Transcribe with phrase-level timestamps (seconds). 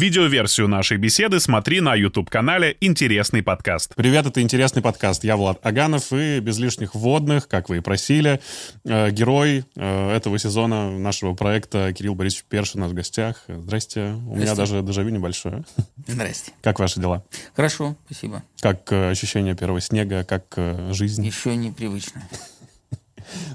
[0.00, 3.94] Видеоверсию нашей беседы смотри на YouTube-канале «Интересный подкаст».
[3.94, 5.24] Привет, это «Интересный подкаст».
[5.24, 8.40] Я Влад Аганов, и без лишних вводных, как вы и просили,
[8.86, 13.44] э, герой э, этого сезона нашего проекта Кирилл Борисович Першин у нас в гостях.
[13.46, 14.14] Здрасте.
[14.26, 15.64] У меня даже дежавю небольшое.
[16.06, 16.52] Здрасте.
[16.62, 17.22] Как ваши дела?
[17.54, 18.42] Хорошо, спасибо.
[18.60, 21.26] Как э, ощущение первого снега, как э, жизнь?
[21.26, 22.22] Еще непривычно.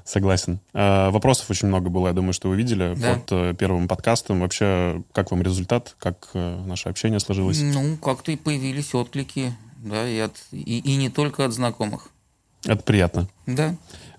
[0.03, 0.59] Согласен.
[0.73, 3.15] Э, вопросов очень много было, я думаю, что вы видели Да.
[3.15, 4.41] под э, первым подкастом.
[4.41, 5.95] Вообще, как вам результат?
[5.99, 7.59] Как э, наше общение сложилось?
[7.61, 12.09] Ну, как-то и появились отклики, да, и, от, и, и не только от знакомых.
[12.66, 13.27] Это приятно.
[13.45, 13.75] Да.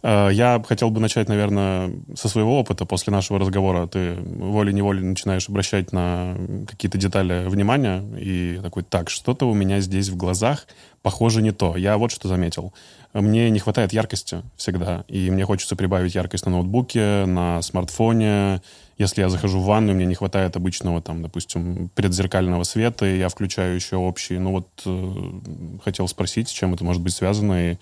[0.06, 2.84] Э, Я хотел бы начать, наверное, со своего опыта.
[2.84, 6.36] После нашего разговора ты волей-неволей начинаешь обращать на
[6.68, 10.68] какие-то детали внимания и такой, так, что-то у меня здесь в глазах
[11.02, 11.76] похоже не то.
[11.76, 12.72] Я вот что заметил.
[13.14, 18.60] Мне не хватает яркости всегда, и мне хочется прибавить яркость на ноутбуке, на смартфоне.
[18.98, 23.28] Если я захожу в ванну, мне не хватает обычного, там, допустим, предзеркального света, и я
[23.28, 24.38] включаю еще общий.
[24.38, 27.76] Ну вот э, хотел спросить, с чем это может быть связано, и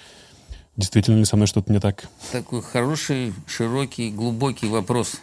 [0.77, 2.08] действительно ли со мной что-то не так?
[2.33, 5.20] Такой хороший, широкий, глубокий вопрос.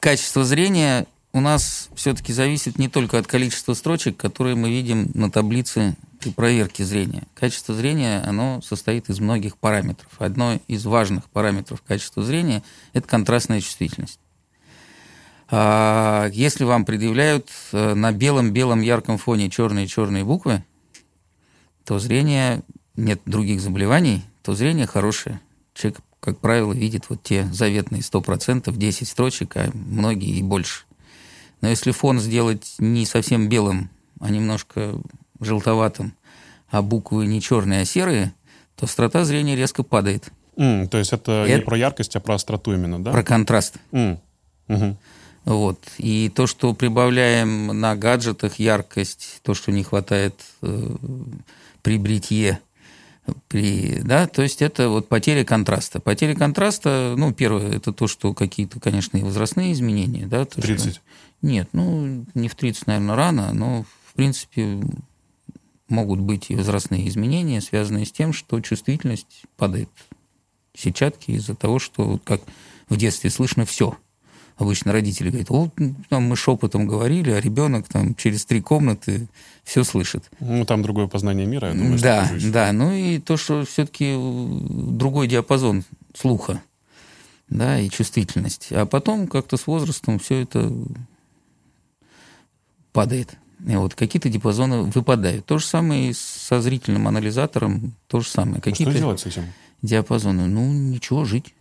[0.00, 5.30] Качество зрения у нас все-таки зависит не только от количества строчек, которые мы видим на
[5.30, 7.24] таблице при проверке зрения.
[7.34, 10.10] Качество зрения, оно состоит из многих параметров.
[10.18, 14.20] Одно из важных параметров качества зрения– это контрастная чувствительность.
[15.50, 20.62] А, Если вам предъявляют э, на белом-белом ярком фоне черные-черные буквы,
[21.84, 22.62] то зрение,
[22.98, 25.40] нет других заболеваний, то зрение хорошее.
[25.74, 30.82] Человек, как правило, видит вот те заветные 100%, 10 строчек, а многие и больше.
[31.60, 33.88] Но если фон сделать не совсем белым,
[34.20, 34.94] а немножко
[35.40, 36.12] желтоватым,
[36.70, 38.34] а буквы не черные, а серые,
[38.76, 40.30] то острота зрения резко падает.
[40.56, 43.12] М, то есть это, не Это- про яркость, а про остроту именно, да?
[43.12, 43.76] Про контраст.
[43.92, 44.18] М,
[44.66, 44.96] мгм.
[45.44, 45.78] Вот.
[45.98, 50.96] И то, что прибавляем на гаджетах яркость, то, что не хватает э,
[51.82, 52.60] при бритье,
[53.48, 56.00] при, да, то есть это вот потеря контраста.
[56.00, 60.44] Потеря контраста, ну, первое, это то, что какие-то, конечно, и возрастные изменения, да.
[60.44, 61.00] то, что- 30.
[61.42, 64.80] Нет, ну, не в 30, наверное, рано, но, в принципе,
[65.88, 69.88] могут быть и возрастные изменения, связанные с тем, что чувствительность падает
[70.74, 72.40] сетчатки из-за того, что, вот как
[72.88, 73.96] в детстве слышно все.
[74.58, 75.70] Обычно родители говорят, вот
[76.08, 79.28] там мы шепотом говорили, а ребенок там через три комнаты
[79.62, 80.28] все слышит.
[80.40, 82.72] Ну, там другое познание мира, я думаю, да, да.
[82.72, 86.60] Ну и то, что все-таки другой диапазон слуха,
[87.48, 88.72] да, и чувствительность.
[88.72, 90.72] А потом как-то с возрастом все это
[92.92, 93.36] падает.
[93.64, 95.46] И вот какие-то диапазоны выпадают.
[95.46, 98.56] То же самое и со зрительным анализатором, то же самое.
[98.56, 99.44] А Что Какие-то делать с этим?
[99.82, 100.46] диапазоны.
[100.46, 101.54] Ну, ничего, жить.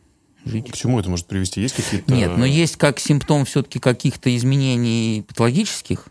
[0.47, 0.71] Жить.
[0.71, 1.61] К чему это может привести?
[1.61, 2.13] Есть какие-то...
[2.13, 6.07] Нет, но есть как симптом все-таки каких-то изменений патологических,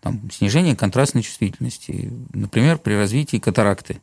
[0.00, 4.00] там, снижение контрастной чувствительности, например, при развитии катаракты.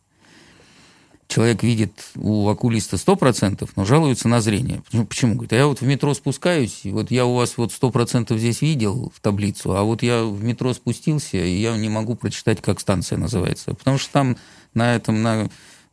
[1.27, 4.81] Человек видит у окулиста 100%, но жалуется на зрение.
[5.09, 5.33] Почему?
[5.33, 8.61] Говорит, а я вот в метро спускаюсь, и вот я у вас вот 100% здесь
[8.61, 12.79] видел в таблицу, а вот я в метро спустился, и я не могу прочитать, как
[12.79, 13.73] станция называется.
[13.73, 14.37] Потому что там
[14.73, 15.49] на этом, на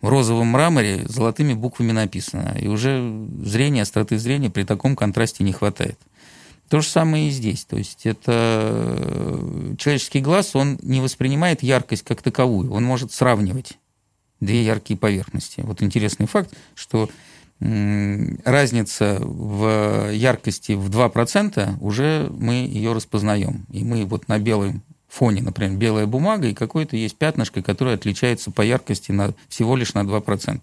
[0.08, 2.56] розовом мраморе золотыми буквами написано.
[2.60, 5.98] И уже зрения, остроты зрения при таком контрасте не хватает.
[6.68, 7.64] То же самое и здесь.
[7.64, 12.72] То есть это э, человеческий глаз, он не воспринимает яркость как таковую.
[12.72, 13.78] Он может сравнивать
[14.40, 15.60] две яркие поверхности.
[15.60, 17.08] Вот интересный факт, что
[17.60, 23.66] разница в яркости в 2% уже мы ее распознаем.
[23.70, 24.82] И мы вот на белом
[25.14, 29.94] фоне, например, белая бумага, и какое-то есть пятнышко, которое отличается по яркости на, всего лишь
[29.94, 30.60] на 2%.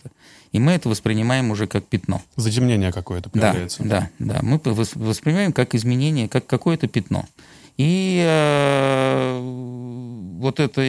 [0.51, 2.21] И мы это воспринимаем уже как пятно.
[2.35, 3.83] Затемнение какое-то Да, появляется.
[3.83, 4.39] да, да.
[4.41, 7.25] Мы вос- воспринимаем как изменение, как какое-то пятно.
[7.77, 9.39] И э,
[10.39, 10.81] вот это,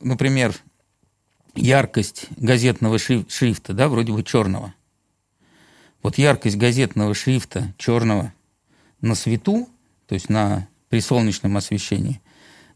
[0.00, 0.54] например,
[1.54, 4.72] яркость газетного шриф- шрифта, да, вроде бы черного.
[6.02, 8.32] Вот яркость газетного шрифта черного
[9.02, 9.68] на свету,
[10.08, 12.20] то есть на при солнечном освещении,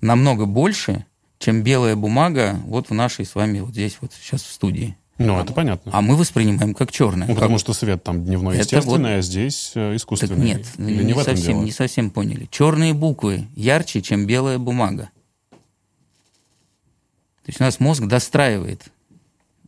[0.01, 1.05] намного больше,
[1.39, 4.97] чем белая бумага вот в нашей с вами вот здесь вот сейчас в студии.
[5.19, 5.93] Ну, это понятно.
[5.95, 7.29] А мы воспринимаем как черное.
[7.29, 10.47] Ну, потому что свет там дневной Это естественный, а здесь э, Так искусственный.
[10.47, 11.63] нет, Или не, не совсем, дело?
[11.63, 12.49] не совсем поняли.
[12.51, 15.11] Черные буквы ярче, чем белая бумага.
[15.51, 18.83] То есть у нас мозг достраивает.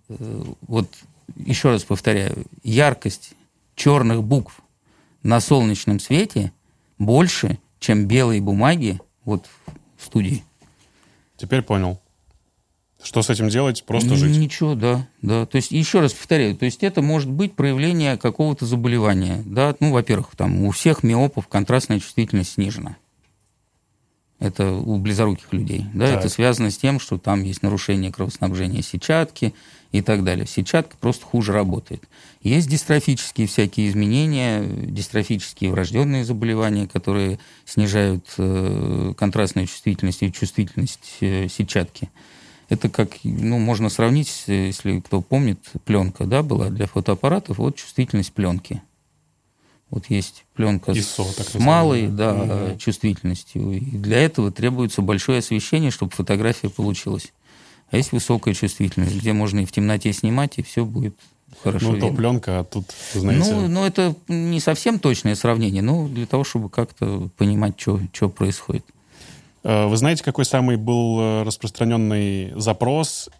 [0.09, 0.89] э, Вот
[1.37, 3.33] еще раз повторяю, яркость
[3.77, 4.59] черных букв
[5.23, 6.51] на солнечном свете
[6.99, 9.47] больше, чем белой бумаги вот
[9.97, 10.45] в студии.
[11.37, 12.01] Теперь понял.
[13.03, 13.85] Что с этим делать?
[13.85, 14.37] Просто жить.
[14.37, 15.47] Ничего, да, да.
[15.47, 19.43] То есть, еще раз повторяю, то есть это может быть проявление какого-то заболевания.
[19.47, 19.75] Да?
[19.79, 22.97] Ну, во-первых, там у всех миопов контрастная чувствительность снижена.
[24.41, 25.85] Это у близоруких людей.
[25.95, 26.21] Да, Так.
[26.21, 29.53] это связано с тем, что там есть нарушение кровоснабжения сетчатки
[29.91, 30.47] и так далее.
[30.47, 32.09] Сетчатка просто хуже работает.
[32.43, 41.49] Есть дистрофические всякие изменения, дистрофические врожденные заболевания, которые снижают э, контрастную чувствительность и чувствительность э,
[41.49, 42.09] сетчатки.
[42.69, 47.77] Это как, ну, можно сравнить, с, если кто помнит, пленка, да, была для фотоаппаратов, вот
[47.77, 48.83] чувствительность пленки.
[49.91, 52.79] Вот есть пленка ISO, так с малой да, Мгм.
[52.79, 53.73] чувствительностью.
[53.73, 57.33] И для этого требуется большое освещение, чтобы фотография получилась.
[57.91, 61.15] А есть высокая чувствительность, где можно и в темноте снимать, и все будет
[61.63, 62.09] хорошо Ну, видно.
[62.11, 63.55] то пленка, а тут, знаете...
[63.55, 68.85] Ну, ну, это не совсем точное сравнение, но для того, чтобы как-то понимать, что происходит.
[69.65, 73.31] Э, Вы знаете, какой самый был э, распространенный запрос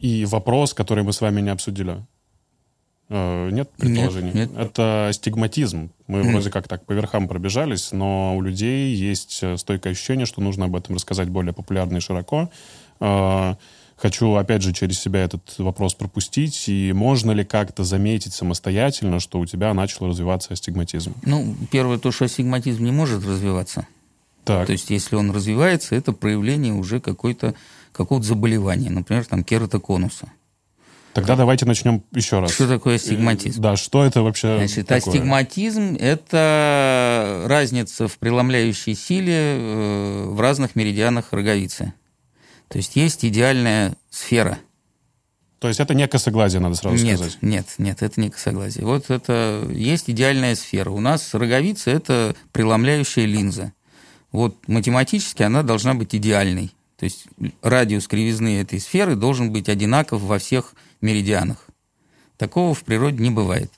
[0.00, 2.04] и вопрос, который мы с вами не обсудили?
[3.08, 4.32] Э, Нет предположений?
[4.32, 4.50] нет.
[4.56, 5.90] Это стигматизм.
[6.06, 10.40] Мы вроде как так по верхам пробежались, но у людей есть э, стойкое ощущение, что
[10.40, 12.50] нужно об этом рассказать более популярно и широко.
[13.00, 13.54] Э,
[13.96, 16.68] Хочу, опять же, через себя этот вопрос пропустить.
[16.68, 21.14] И можно ли как-то заметить самостоятельно, что у тебя начал развиваться астигматизм?
[21.22, 23.86] Ну, первое, то, что астигматизм не может развиваться.
[24.44, 27.54] Так, То есть, если он развивается, это проявление уже какой-то,
[27.92, 30.30] какого-то заболевания, например, там, кератоконуса.
[31.16, 32.52] Тогда давайте начнем еще раз.
[32.52, 33.58] Что такое астигматизм?
[33.58, 35.14] Э, Да, что это вообще Значит, такое?
[35.14, 41.94] астигматизм– это разница в преломляющей силе э, в разных меридианах роговицы.
[42.68, 44.58] То есть есть идеальная сфера.
[45.58, 47.38] То есть это не косоглазие, надо сразу нет, сказать.
[47.40, 48.84] нет, нет, это не косоглазие.
[48.84, 50.90] Вот это есть идеальная сфера.
[50.90, 53.72] У нас роговица– это преломляющая линза.
[54.32, 56.72] Вот математически она должна быть идеальной.
[56.98, 57.26] То есть
[57.62, 61.66] радиус кривизны этой сферы должен быть одинаков во всех меридианах.
[62.36, 63.70] Такого в природе не бывает.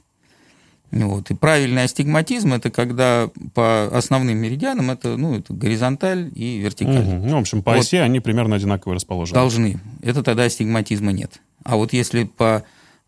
[0.90, 1.30] Вот.
[1.30, 7.04] И правильный астигматизм– это когда по основным меридианам это, ну, это горизонталь и вертикаль.
[7.04, 7.28] Мгм.
[7.28, 7.80] Ну, в общем, по Вот.
[7.80, 9.34] оси они примерно одинаково расположены.
[9.34, 9.80] Должны.
[10.02, 11.40] Это тогда астигматизма нет.
[11.62, 12.64] А вот если по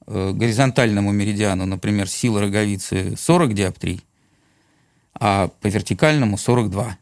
[0.06, 4.04] э, горизонтальному меридиану, например, сила роговицы 40 диоптрий,
[5.18, 6.98] а по вертикальному 42,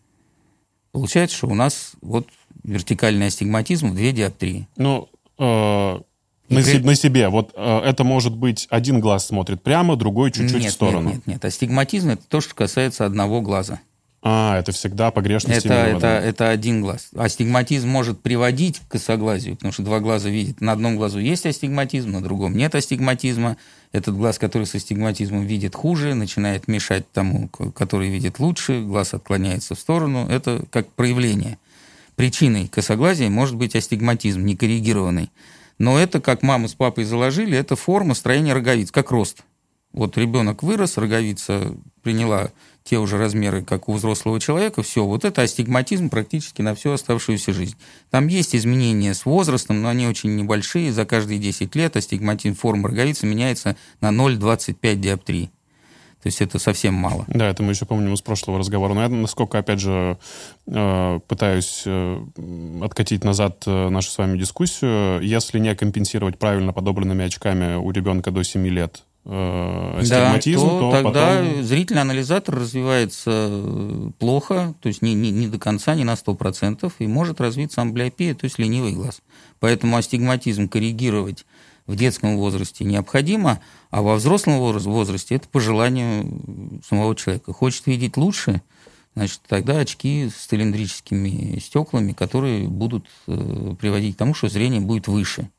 [0.92, 2.28] получается, что у нас вот
[2.62, 4.68] вертикальный астигматизм в 2 диоптрии.
[4.76, 5.08] Ну,
[5.38, 6.00] э,
[6.48, 7.28] на, при- на себе.
[7.28, 11.08] Вот э, это может быть один глаз смотрит прямо, другой чуть-чуть нет, в сторону.
[11.08, 11.44] Нет, нет, нет.
[11.44, 13.80] Астигматизм– это то, что касается одного глаза.
[14.20, 17.10] А, это всегда погрешность Это, это, это один глаз.
[17.16, 20.60] Астигматизм может приводить к косоглазию, потому что два глаза видят.
[20.60, 23.56] На одном глазу есть астигматизм, на другом нет астигматизма.
[23.92, 29.76] Этот глаз, который с астигматизмом видит хуже, начинает мешать тому, который видит лучше, глаз отклоняется
[29.76, 30.26] в сторону.
[30.28, 31.56] Это как проявление.
[32.16, 35.30] Причиной косоглазия может быть астигматизм, некоррегированный.
[35.78, 39.44] Но это, как мама с папой заложили, это форма строения роговиц, как рост.
[39.92, 42.50] Вот ребенок вырос, роговица приняла
[42.84, 47.52] те уже размеры, как у взрослого человека, все, вот это астигматизм практически на всю оставшуюся
[47.52, 47.76] жизнь.
[48.10, 52.88] Там есть изменения с возрастом, но они очень небольшие, за каждые 10 лет астигматизм формы
[52.88, 55.50] роговицы меняется на 0,25 диоптрии.
[56.22, 57.24] То есть это совсем мало.
[57.28, 58.92] Да, это мы еще помним из прошлого разговора.
[58.94, 60.18] Но я, насколько, опять же,
[60.66, 62.20] э, пытаюсь э,
[62.82, 68.32] откатить назад э, нашу с вами дискуссию, если не компенсировать правильно подобранными очками у ребенка
[68.32, 71.62] до 7 лет э, да, то, то, тогда потом...
[71.62, 77.06] зрительный анализатор развивается плохо, то есть не, не, не до конца, не на 100%, и
[77.06, 79.22] может развиться амблиопия, то есть ленивый глаз.
[79.60, 81.46] Поэтому астигматизм коррегировать
[81.86, 87.52] в детском возрасте необходимо, а во взрослом возраст- возрасте это по желанию самого человека.
[87.52, 88.62] Хочет видеть лучше,
[89.14, 95.08] значит, тогда очки с цилиндрическими стеклами, которые будут э, приводить к тому, что зрение будет
[95.08, 95.50] выше.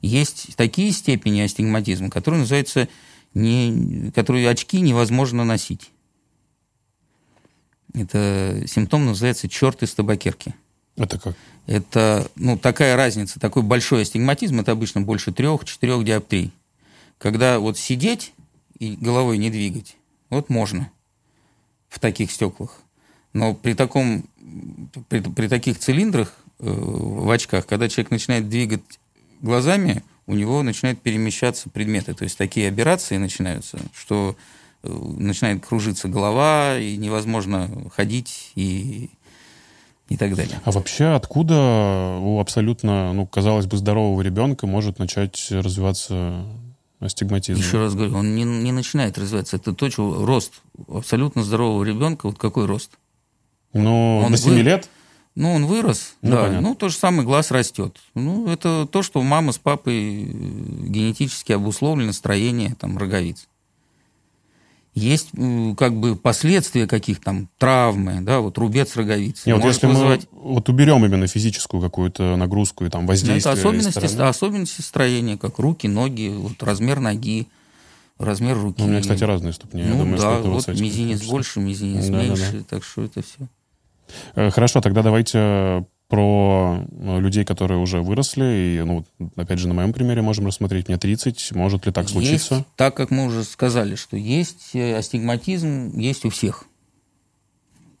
[0.00, 2.88] Есть такие степени астигматизма, которые называются
[3.34, 5.90] не, которые очки невозможно носить.
[7.94, 10.54] Это симптом называется черт из табакерки.
[10.96, 11.36] Это как?
[11.66, 16.52] Это ну, такая разница, такой большой астигматизм, это обычно больше трех-четырех диоптрий.
[17.18, 18.32] Когда вот сидеть
[18.78, 19.96] и головой не двигать,
[20.30, 20.90] вот можно
[21.88, 22.80] в таких стеклах.
[23.32, 24.24] Но при, таком,
[25.08, 28.82] при, при таких цилиндрах э, в очках, когда человек начинает двигать
[29.40, 32.14] глазами, у него начинают перемещаться предметы.
[32.14, 34.36] То есть такие операции начинаются, что
[34.82, 39.10] э, начинает кружиться голова, и невозможно ходить, и,
[40.08, 40.60] и так далее.
[40.64, 46.44] А вообще откуда у абсолютно, ну, казалось бы, здорового ребенка может начать развиваться
[47.00, 47.60] астигматизм?
[47.60, 49.56] Еще раз говорю, он не, не начинает развиваться.
[49.56, 50.52] Это то, что рост
[50.88, 52.90] абсолютно здорового ребенка, вот какой рост?
[53.72, 54.88] Ну, Он до 7 вы- лет?
[55.34, 56.42] Ну, он вырос, Ну, да.
[56.44, 56.68] понятно.
[56.70, 57.96] Ну, то же самое, глаз растет.
[58.14, 63.46] Ну, это то, что мама с папой э, генетически обусловлено строение там роговиц.
[64.98, 65.30] Есть
[65.76, 69.42] как бы последствия каких там травмы, да, вот рубец роговицы.
[69.46, 70.28] Нет, вот если вызывать...
[70.32, 73.38] мы вот уберем именно физическую какую-то нагрузку и там воздействие.
[73.38, 77.48] Это особенности, особенности строения, как руки, ноги, вот размер ноги,
[78.18, 78.80] размер руки.
[78.80, 79.82] Ну, у меня, кстати, разные ступни.
[79.82, 82.64] Ну, Я думаю, да, вот мизинец больше, мизинец да, меньше, да, да.
[82.68, 83.48] так что это все.
[84.34, 89.04] Э, хорошо, тогда давайте про э, людей, которые уже выросли, и, ну,
[89.36, 92.54] опять же, на моем примере можем рассмотреть, мне 30, может ли так случиться?
[92.56, 96.64] Есть, так как мы уже сказали, что есть э, астигматизм, есть у всех.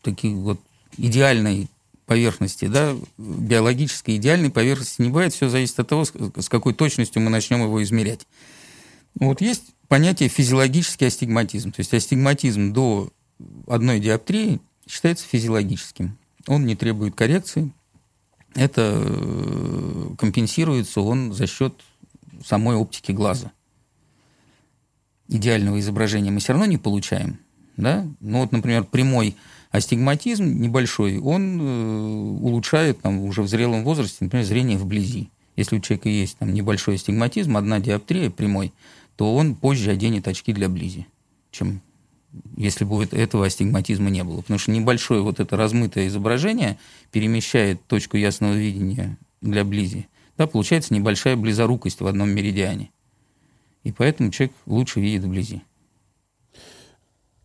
[0.02, 0.58] Такие вот
[0.96, 1.68] идеальной
[2.06, 7.28] поверхности, да, биологической идеальной поверхности не бывает, все зависит от того, с какой точностью мы
[7.28, 8.26] начнем его измерять.
[9.20, 13.10] Вот есть понятие физиологический астигматизм, то есть астигматизм до
[13.66, 16.16] одной диоптрии считается физиологическим.
[16.46, 17.70] Он не требует коррекции,
[18.54, 21.74] это э, компенсируется он за счет
[22.44, 23.52] самой оптики глаза.
[25.28, 27.38] Идеального изображения мы все равно не получаем.
[27.76, 28.06] Да?
[28.20, 29.36] Ну вот, например, прямой
[29.70, 35.30] астигматизм небольшой, он э, улучшает там, уже в зрелом возрасте, например, зрение вблизи.
[35.56, 38.72] Если у человека есть там, небольшой астигматизм, одна диоптрия прямой,
[39.16, 41.06] то он позже оденет очки для близи,
[41.50, 41.82] чем
[42.56, 44.40] если бы этого астигматизма не было.
[44.40, 46.78] Потому что небольшое вот это размытое изображение
[47.10, 50.08] перемещает точку ясного видения для близи.
[50.36, 52.90] Да, получается небольшая близорукость в одном меридиане.
[53.84, 55.62] И поэтому человек лучше видит вблизи.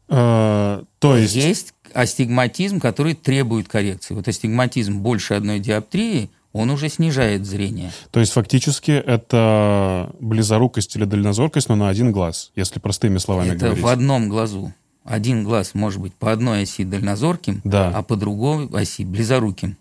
[0.09, 1.35] А, то есть...
[1.35, 4.13] Есть астигматизм, который требует коррекции.
[4.13, 7.91] Вот астигматизм больше одной диоптрии, он уже снижает зрение.
[8.11, 13.65] То есть фактически это близорукость или дальнозоркость, но на один глаз, если простыми словами это
[13.65, 13.83] говорить.
[13.83, 14.73] в одном глазу.
[15.03, 17.91] Один глаз может быть по одной оси дальнозорким, да.
[17.93, 19.75] а по другой оси близоруким.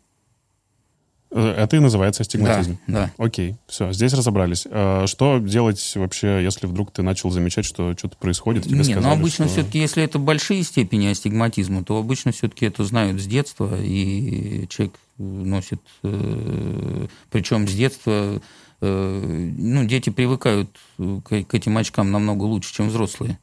[1.31, 2.79] Э, это и называется астигматизм.
[2.87, 3.25] Да, да.
[3.25, 4.67] Окей, все, здесь разобрались.
[4.71, 8.65] А что делать вообще, если вдруг ты начал замечать, что что-то происходит?
[8.65, 9.55] Тебе Нет, сказали, ну обычно что...
[9.55, 14.95] все-таки, если это большие степени астигматизма, то обычно все-таки это знают с детства, и человек
[15.23, 18.41] носит, э, причем с детства,
[18.81, 23.39] э, ну, дети привыкают к, этим очкам намного лучше, чем взрослые.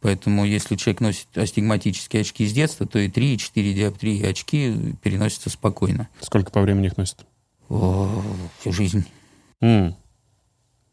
[0.00, 4.96] Поэтому если человек носит астигматические очки с детства, то и 3, и 4 диоптрии очки
[5.02, 6.08] переносятся спокойно.
[6.20, 7.26] Сколько по времени их носят?
[7.68, 8.22] О,
[8.60, 9.04] всю жизнь.
[9.62, 9.94] Mm.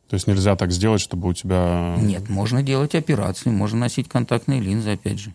[0.09, 1.97] То есть нельзя так сделать, чтобы у тебя...
[2.01, 5.33] Нет, можно делать операции, можно носить контактные линзы, опять же.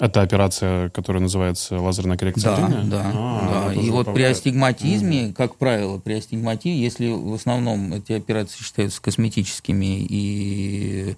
[0.00, 2.84] Это операция, которая называется лазерная коррекция да, зрения?
[2.84, 3.80] Да, а, да.
[3.80, 5.32] И вот при астигматизме, mm.
[5.32, 11.16] как правило, при астигматизме, если в основном эти операции считаются косметическими и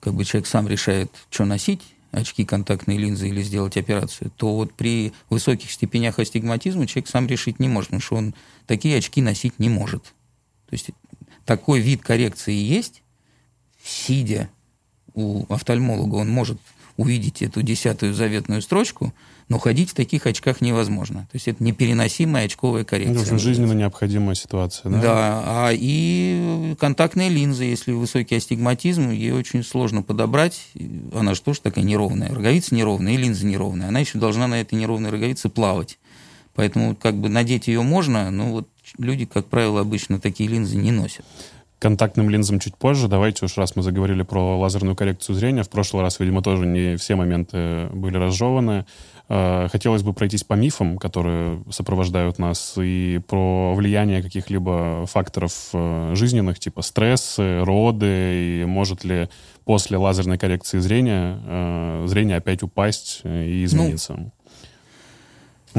[0.00, 4.72] как бы человек сам решает, что носить, очки, контактные линзы или сделать операцию, то вот
[4.72, 8.34] при высоких степенях астигматизма человек сам решить не может, потому что он
[8.66, 10.02] такие очки носить не может.
[10.68, 10.90] То есть
[11.44, 13.02] такой вид коррекции есть,
[13.84, 14.48] сидя
[15.12, 16.58] у офтальмолога, он может
[16.96, 19.12] увидеть эту десятую заветную строчку,
[19.48, 21.20] но ходить в таких очках невозможно.
[21.30, 23.24] То есть это непереносимая очковая коррекция.
[23.24, 25.00] Это жизненно необходимая ситуация, да?
[25.00, 30.68] Да, а и контактные линзы, если высокий астигматизм, ее очень сложно подобрать.
[31.12, 32.30] Она же тоже такая неровная.
[32.32, 33.88] Роговица неровная и линза неровная.
[33.88, 35.98] Она еще должна на этой неровной роговице плавать.
[36.54, 40.92] Поэтому как бы надеть ее можно, но вот люди, как правило, обычно такие линзы не
[40.92, 41.24] носят
[41.84, 43.08] контактным линзам чуть позже.
[43.08, 45.64] Давайте уж раз мы заговорили про лазерную коррекцию зрения.
[45.64, 48.86] В прошлый раз, видимо, тоже не все моменты были разжеваны.
[49.28, 56.14] Э, хотелось бы пройтись по мифам, которые сопровождают нас, и про влияние каких-либо факторов э,
[56.14, 59.28] жизненных, типа стрессы, роды, и может ли
[59.66, 64.14] после лазерной коррекции зрения э, зрение опять упасть и измениться.
[64.14, 64.32] Ну, ну,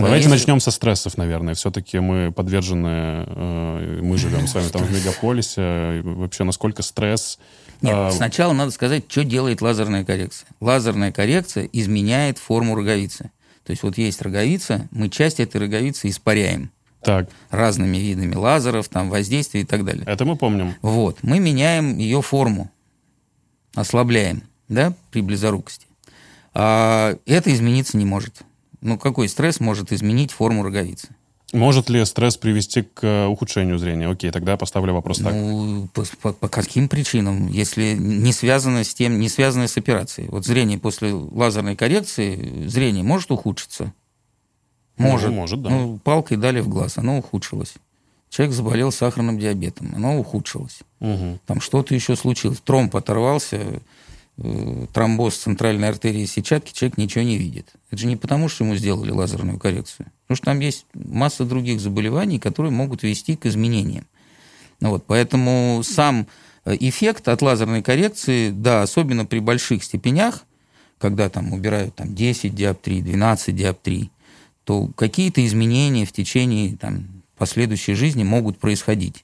[0.03, 0.39] давайте если...
[0.39, 1.53] начнем со стрессов, наверное.
[1.53, 3.25] Все-таки мы подвержены,
[4.01, 6.01] мы живем с вами там в мегаполисе.
[6.03, 7.39] Вообще, насколько стресс...
[7.81, 10.47] Нет, сначала надо сказать, что делает лазерная коррекция.
[10.61, 13.31] Лазерная коррекция изменяет форму роговицы.
[13.65, 16.71] То есть вот есть роговица, мы часть этой роговицы испаряем.
[17.01, 17.29] Так.
[17.51, 20.03] Разными видами лазеров, там, воздействия и так далее.
[20.07, 20.75] Это мы помним.
[20.81, 21.21] Вот.
[21.21, 22.71] Мы меняем ее форму,
[23.75, 25.85] ослабляем, да, при близорукости.
[26.53, 28.41] А это измениться не может.
[28.85, 31.07] Ну, какой стресс может изменить форму роговицы?
[31.53, 34.07] Может ли стресс привести к э, ухудшению зрения?
[34.07, 35.33] Окей, тогда я поставлю вопрос так.
[35.33, 37.47] Ну, по, по, по каким причинам?
[37.47, 40.27] Если не связано с тем, не связано с операцией.
[40.29, 43.91] Вот зрение после лазерной коррекции, зрение может ухудшиться?
[44.97, 45.29] Может.
[45.29, 45.69] Ну, может, да.
[45.71, 47.73] Ну, палкой дали в глаз, оно ухудшилось.
[48.29, 50.79] Человек заболел сахарным диабетом, оно ухудшилось.
[50.99, 51.39] Угу.
[51.47, 52.59] Там что-то еще случилось.
[52.59, 53.81] Тромб оторвался,
[54.93, 57.73] тромбоз центральной артерии сетчатки, человек ничего не видит.
[57.89, 60.07] Это же не потому, что ему сделали лазерную коррекцию.
[60.23, 64.05] Потому что там есть масса других заболеваний, которые могут вести к изменениям.
[64.81, 66.27] Ну вот, поэтому сам
[66.65, 70.43] э, эффект от лазерной коррекции, да, особенно при больших степенях,
[70.97, 74.11] когда там убирают там 10 диоптрий, 12 диоптрий,
[74.65, 79.23] то какие-то изменения в течение там, последующей жизни могут происходить.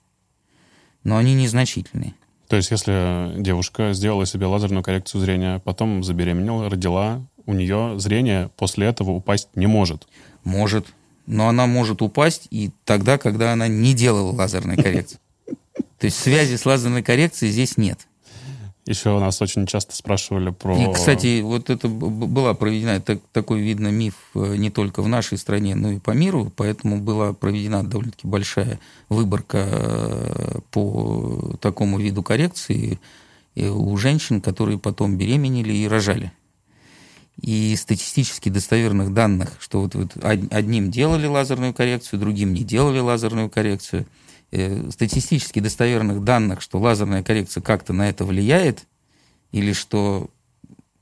[1.03, 2.13] Но они незначительные.
[2.51, 8.49] То есть, если девушка сделала себе лазерную коррекцию зрения, потом забеременела, родила, у нее зрение
[8.57, 10.05] после этого упасть не может.
[10.43, 10.87] Может.
[11.25, 15.17] Но она может упасть и тогда, когда она не делала лазерной коррекции.
[15.97, 17.99] То есть связи с лазерной коррекцией здесь нет.
[18.85, 20.75] Еще у нас очень часто спрашивали про...
[20.75, 25.37] И, кстати, вот это была проведена, так, такой, видно, миф э, не только в нашей
[25.37, 32.23] стране, но и по миру, поэтому была проведена довольно-таки большая выборка э, по такому виду
[32.23, 32.99] коррекции
[33.55, 36.31] э, у женщин, которые потом беременели и рожали.
[37.39, 43.47] И статистически достоверных данных, что вот, вот одним делали лазерную коррекцию, другим не делали лазерную
[43.47, 44.07] коррекцию–
[44.51, 48.85] статистически достоверных данных, что лазерная коррекция как-то на это влияет,
[49.51, 50.29] или что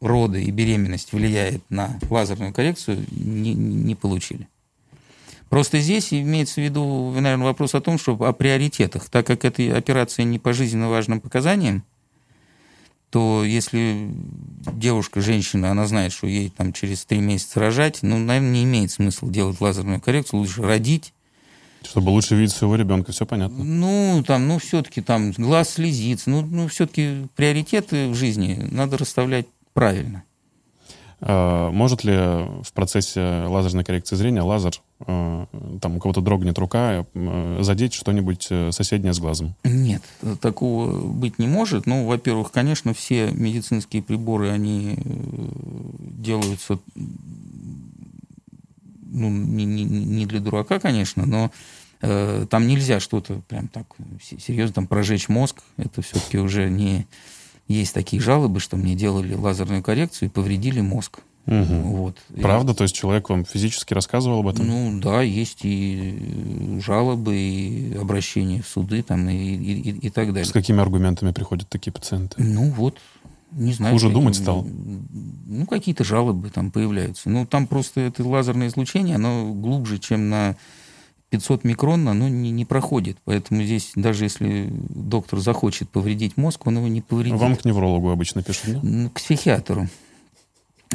[0.02, 4.48] роды и беременность влияет на лазерную коррекцию, не, не получили.
[5.50, 9.10] Просто здесь имеется в виду, наверное, вопрос о том, что о приоритетах.
[9.10, 11.84] Так как эта операция не по жизненно важным показаниям,
[13.10, 14.12] то если
[14.72, 18.92] девушка, женщина, она знает, что ей там через три месяца рожать, ну, наверное, не имеет
[18.92, 21.14] смысла делать лазерную коррекцию, лучше родить,
[21.84, 23.64] чтобы лучше видеть своего ребенка, все понятно.
[23.64, 26.30] Ну, там, ну, все-таки там глаз слезится.
[26.30, 30.24] Ну, ну все-таки приоритеты в жизни надо расставлять правильно.
[31.22, 35.48] А, может ли в процессе лазерной коррекции зрения лазер, а,
[35.82, 39.56] там у кого-то дрогнет рука, а, задеть что-нибудь э, соседнее с глазом?
[39.64, 40.02] Нет,
[40.42, 41.86] такого быть не может.
[41.86, 45.02] Ну, во-первых, конечно, все медицинские приборы, они э,
[46.00, 46.80] делаются
[49.12, 51.52] ну, не, не, не для дурака, конечно, но
[52.02, 53.86] э, там нельзя что-то прям так
[54.22, 55.62] серьезно там прожечь мозг.
[55.78, 57.08] Это все-таки уже не...
[57.68, 61.20] Есть такие жалобы, что мне делали лазерную коррекцию и повредили мозг.
[61.46, 61.76] Угу.
[61.98, 62.18] Вот.
[62.40, 62.74] Правда?
[62.74, 64.68] И, То есть человек вам физически рассказывал об этом?
[64.68, 70.46] Ну да, есть и жалобы, и обращения в суды там, и, и, и так далее.
[70.46, 72.42] С какими аргументами приходят такие пациенты?
[72.42, 72.98] Ну вот,
[73.52, 73.94] не знаю.
[73.94, 74.66] Хуже думать стал?
[74.66, 77.30] Ну, какие-то жалобы там появляются.
[77.30, 80.56] Ну, там просто это лазерное излучение, оно глубже, чем на
[81.30, 83.18] 500 микрон, оно не, не проходит.
[83.26, 87.40] Поэтому здесь, даже если доктор захочет повредить мозг, он его не повредит.
[87.40, 89.10] Вам к неврологу обычно пишут, да?
[89.10, 89.88] К психиатру.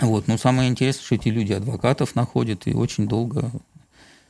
[0.00, 0.26] Вот.
[0.26, 3.50] Но самое интересное, что эти люди адвокатов находят и очень долго...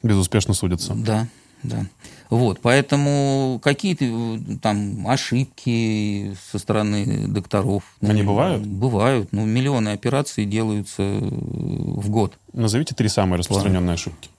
[0.03, 0.95] Безуспешно судятся.
[0.95, 1.27] Да,
[1.65, 1.87] да.
[2.31, 7.85] Вот, поэтому какие-то э, там ошибки со стороны докторов.
[8.01, 8.67] Они ну, бывают?
[8.67, 9.29] Бывают.
[9.33, 12.39] Ну, миллионы операций делаются э, в год.
[12.53, 14.31] Назовите три самые распространенные ошибки.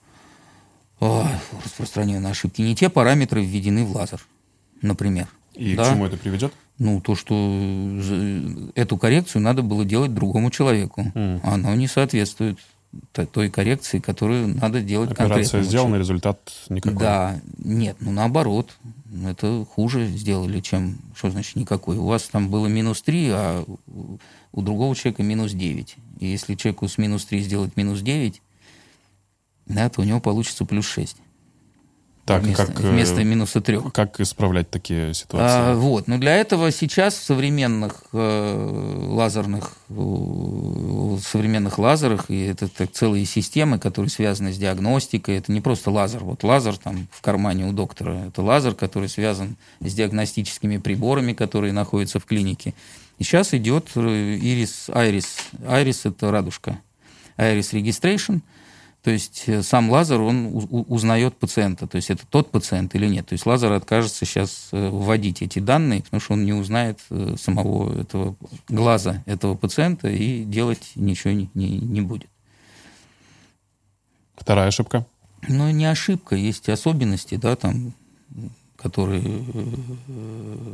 [1.00, 1.26] О,
[1.64, 2.62] распространенные ошибки.
[2.62, 4.24] Не те параметры введены в лазер,
[4.82, 5.28] например.
[5.54, 5.84] И да?
[5.84, 6.52] к чему это приведет?
[6.78, 7.34] Ну, то, что
[8.74, 11.10] эту коррекцию надо было делать другому человеку.
[11.14, 11.40] Mm.
[11.42, 12.58] Оно не соответствует
[13.12, 16.98] той коррекции, которую надо делать Операция сделана, результат никакой.
[16.98, 18.76] Да, нет, ну наоборот.
[19.24, 21.96] Это хуже сделали, чем, что значит никакой.
[21.96, 23.64] У вас там было минус 3, а
[24.52, 25.96] у другого человека минус 9.
[26.18, 28.42] И если человеку с минус 3 сделать минус 9,
[29.66, 31.16] да, то у него получится плюс 6.
[32.26, 33.92] Так, вместо, как, вместо минуса трех.
[33.92, 35.70] Как исправлять такие ситуации?
[35.70, 42.66] А, вот, но для этого сейчас в современных э, лазерных, в современных лазерах, и это
[42.66, 47.22] так, целые системы, которые связаны с диагностикой, это не просто лазер, вот лазер там в
[47.22, 52.74] кармане у доктора, это лазер, который связан с диагностическими приборами, которые находятся в клинике.
[53.18, 55.26] И сейчас идет Iris, Iris,
[55.60, 56.80] Iris это радужка,
[57.38, 58.40] Iris Registration–
[59.06, 60.50] то есть э, сам лазер, он
[60.88, 63.24] узнает пациента, то есть это тот пациент или нет.
[63.28, 67.36] То есть лазер откажется сейчас э, вводить эти данные, потому что он не узнает э,
[67.40, 68.34] самого этого
[68.68, 72.28] глаза этого пациента и делать ничего не, не, не будет.
[74.34, 75.06] Вторая ошибка?
[75.46, 77.92] Ну, не ошибка, есть особенности, да, там,
[78.74, 79.22] которые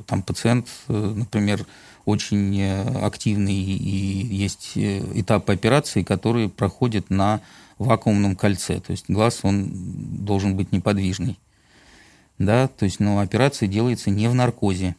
[0.07, 1.67] там пациент, например,
[2.07, 7.43] очень активный, и есть этапы операции, которые проходят на
[7.83, 8.81] вакуумном кольце.
[8.81, 9.71] То есть глаз, он
[10.25, 11.39] должен быть неподвижный.
[12.39, 14.97] Да, то есть, но операция делается не в наркозе.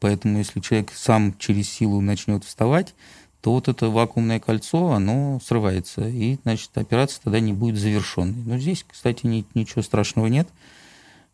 [0.00, 2.94] Поэтому, если человек сам через силу начнет вставать,
[3.40, 6.08] то вот это вакуумное кольцо, оно срывается.
[6.08, 8.42] И, значит, операция тогда не будет завершенной.
[8.44, 10.48] Но здесь, кстати, ни, ничего страшного нет.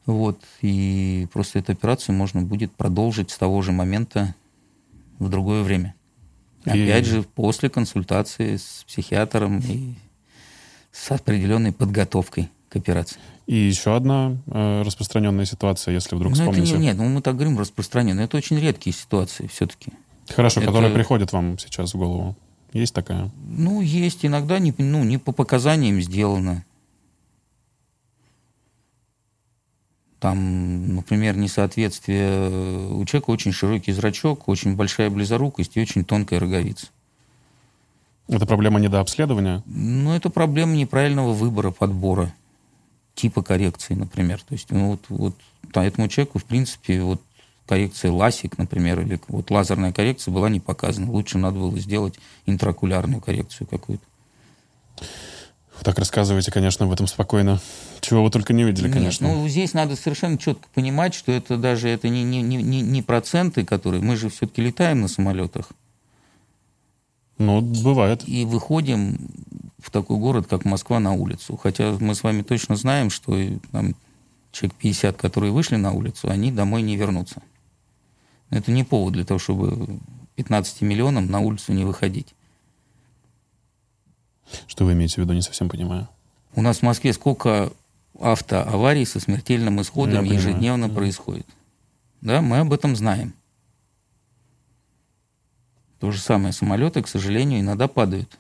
[0.05, 4.35] Вот, и просто эту операцию можно будет продолжить с того же момента
[5.19, 5.95] в другое время.
[6.65, 7.11] Опять и...
[7.11, 9.95] же, после консультации с психиатром и
[10.93, 13.19] с определенной подготовкой к операции.
[13.47, 16.71] И еще одна э, распространенная ситуация, если вдруг ну, вспомните.
[16.71, 18.27] Это не, нет, ну мы так говорим распространенные.
[18.27, 19.93] Это очень редкие ситуации все-таки.
[20.29, 20.69] Хорошо, это...
[20.69, 22.37] которые приходят вам сейчас в голову.
[22.73, 23.31] Есть такая?
[23.45, 24.25] Ну, есть.
[24.25, 26.65] Иногда не, ну, не по показаниям сделано.
[30.21, 32.89] Там, например, несоответствие.
[32.91, 36.87] У человека очень широкий зрачок, очень большая близорукость и очень тонкая роговица.
[38.29, 39.63] Это проблема недообследования?
[39.67, 42.33] Ну, это проблема неправильного выбора, подбора
[43.15, 44.41] типа коррекции, например.
[44.41, 45.37] То есть, ну, вот, вот
[45.75, 47.21] этому человеку, в принципе, вот
[47.67, 51.11] коррекция ласик, например, или вот лазерная коррекция была не показана.
[51.11, 54.05] Лучше надо было сделать интракулярную коррекцию какую-то.
[54.99, 57.61] Вы так рассказываете, конечно, об этом спокойно.
[58.01, 59.29] Чего вы только не видели, Нет, конечно.
[59.29, 63.65] Ну, здесь надо совершенно четко понимать, что это даже это не, не, не, не проценты,
[63.65, 64.03] которые...
[64.03, 65.71] Мы же все-таки летаем на самолетах.
[67.39, 68.29] Ну, бывает.
[68.29, 69.19] И выходим
[69.79, 71.57] в такой город, как Москва, на улицу.
[71.57, 73.37] Хотя мы с вами точно знаем, что
[73.73, 73.95] там,
[74.53, 77.43] человек 50, которые вышли на улицу, они домой не вернутся.
[78.51, 79.99] Это не повод для того, чтобы
[80.37, 82.35] 15 миллионам на улицу не выходить.
[84.67, 86.09] Что вы имеете в виду, не совсем понимаю.
[86.55, 87.73] У нас в Москве сколько
[88.21, 90.95] автоаварий со смертельным исходом Я ежедневно понимаю.
[90.95, 91.47] происходит.
[92.21, 93.35] Да, мы об этом знаем.
[96.03, 98.37] То же самое, самолеты, к сожалению, иногда падают.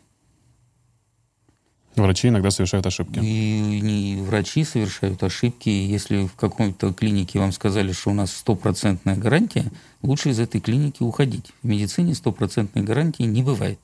[1.94, 3.20] Врачи иногда совершают ошибки.
[3.20, 5.68] И не врачи совершают ошибки.
[5.68, 9.70] Если в какой-то клинике вам сказали, что у нас стопроцентная гарантия,
[10.03, 11.53] лучше из этой клиники уходить.
[11.62, 13.79] В медицине стопроцентной гарантии не бывает.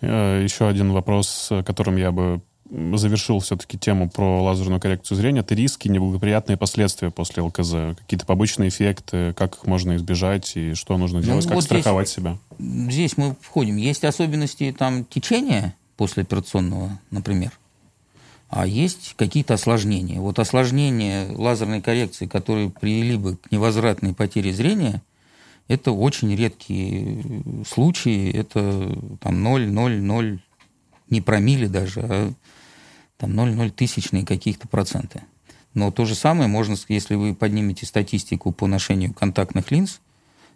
[0.00, 5.40] Э, Еще один вопрос, которым я бы завершил все-таки тему про лазерную коррекцию зрения.
[5.40, 7.96] Это риски, неблагоприятные последствия после ЛКЗ.
[7.98, 11.80] Какие-то побочные эффекты, как их можно избежать и что нужно делать, как Ну, вот здесь-
[11.80, 12.36] страховать себя.
[12.58, 13.76] Здесь мы входим.
[13.76, 17.52] Есть особенности там течения послеоперационного, например.
[18.50, 20.20] А есть какие-то осложнения.
[20.20, 25.02] Вот осложнения лазерной коррекции, которые привели бы к невозвратной потере зрения,
[25.68, 28.30] это очень редкие случаи.
[28.32, 30.38] Это там 0,00,
[31.10, 32.32] не промили даже, а
[33.18, 35.22] там 0,0 тысячные каких-то проценты.
[35.74, 40.00] Но то же самое можно, если вы поднимете статистику по ношению контактных линз,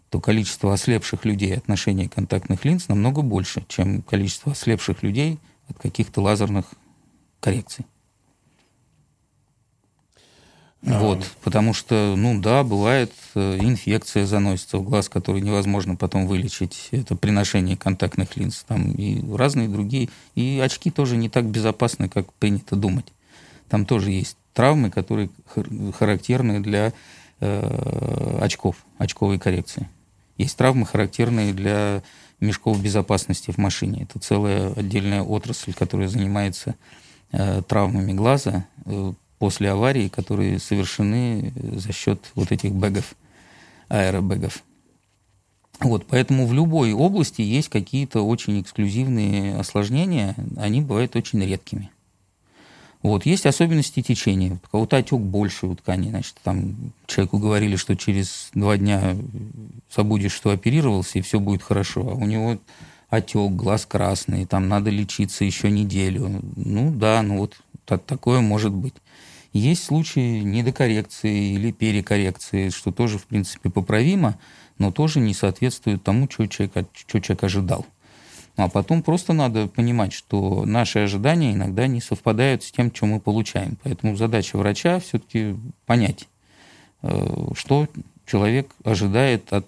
[0.08, 5.78] то количество ослепших людей от ношения контактных линз намного больше, чем количество ослепших людей от
[5.78, 6.66] каких-то лазерных
[7.40, 7.84] коррекций.
[10.82, 16.88] Вот, потому что, ну да, бывает э, инфекция заносится в глаз, которую невозможно потом вылечить.
[16.90, 18.64] Это при ношении контактных линз.
[18.66, 20.08] Там и разные другие.
[20.34, 23.06] И очки тоже не так безопасны, как принято думать.
[23.68, 26.92] Там тоже есть травмы, которые хар- характерны для
[27.38, 29.88] э, очков, очковой коррекции.
[30.36, 32.02] Есть травмы, характерные для
[32.40, 34.02] мешков безопасности в машине.
[34.02, 36.74] Это целая отдельная отрасль, которая занимается
[37.30, 39.12] э, травмами глаза э,
[39.42, 43.16] после аварии, которые совершены э, за счет вот этих бэгов,
[43.88, 44.62] аэробэгов.
[45.80, 51.90] Вот, поэтому в любой области есть какие-то очень эксклюзивные осложнения, они бывают очень редкими.
[53.02, 54.60] Вот, есть особенности течения.
[54.64, 56.76] У кого-то отек больше у ткани, значит, там
[57.08, 59.16] человеку говорили, что через два дня
[59.92, 62.08] забудешь, что оперировался, и все будет хорошо.
[62.08, 62.58] А у него
[63.10, 66.40] отек, глаз красный, там надо лечиться еще неделю.
[66.54, 68.94] Ну да, ну вот та- такое может быть.
[69.52, 74.38] Есть случаи недокоррекции или перекоррекции, что тоже, в принципе, поправимо,
[74.78, 77.86] но тоже не соответствует тому, что человек, что человек ожидал.
[78.56, 83.06] Ну, а потом просто надо понимать, что наши ожидания иногда не совпадают с тем, что
[83.06, 83.78] мы получаем.
[83.82, 86.28] Поэтому задача врача все-таки понять,
[87.02, 87.88] э, что
[88.26, 89.66] человек ожидает от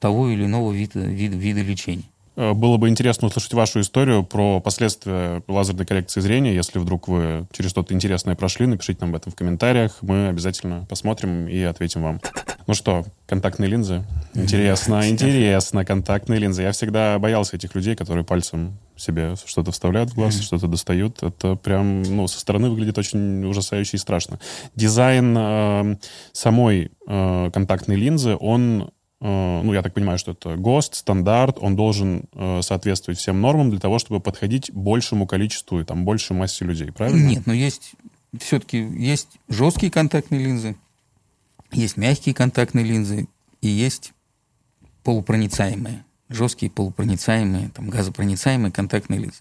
[0.00, 2.04] того или иного вида, вида, вида лечения.
[2.38, 6.54] Э, Было бы интересно услышать вашу историю про последствия лазерной коррекции зрения.
[6.54, 9.98] Если вдруг вы через что-то интересное прошли, напишите нам об этом в комментариях.
[10.02, 12.20] Мы обязательно посмотрим и ответим вам.
[12.68, 14.04] Ну что, контактные линзы?
[14.34, 16.62] Интересно, интересно, контактные линзы.
[16.62, 21.22] Я всегда боялся этих людей, которые пальцем себе что-то вставляют в глаз, что-то достают.
[21.22, 24.38] Это прям, ну, со стороны выглядит очень ужасающе и страшно.
[24.76, 25.96] Дизайн э,
[26.32, 32.24] самой э, контактной линзы, он ну, я так понимаю, что это ГОСТ, стандарт, он должен
[32.32, 36.92] э, соответствовать всем нормам для того, чтобы подходить большему количеству и там большей массе людей,
[36.92, 37.26] правильно?
[37.26, 37.92] Нет, но есть
[38.38, 40.76] все-таки есть жесткие контактные линзы,
[41.72, 43.26] есть мягкие контактные линзы
[43.60, 44.12] и есть
[45.02, 49.40] полупроницаемые, жесткие полупроницаемые, там, газопроницаемые контактные линзы.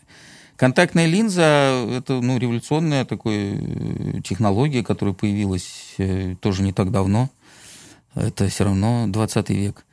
[0.56, 7.30] Контактная линза– это ну, революционная такая э, технология, которая появилась э, тоже не так давно.
[8.16, 9.86] Это все равно 20 век.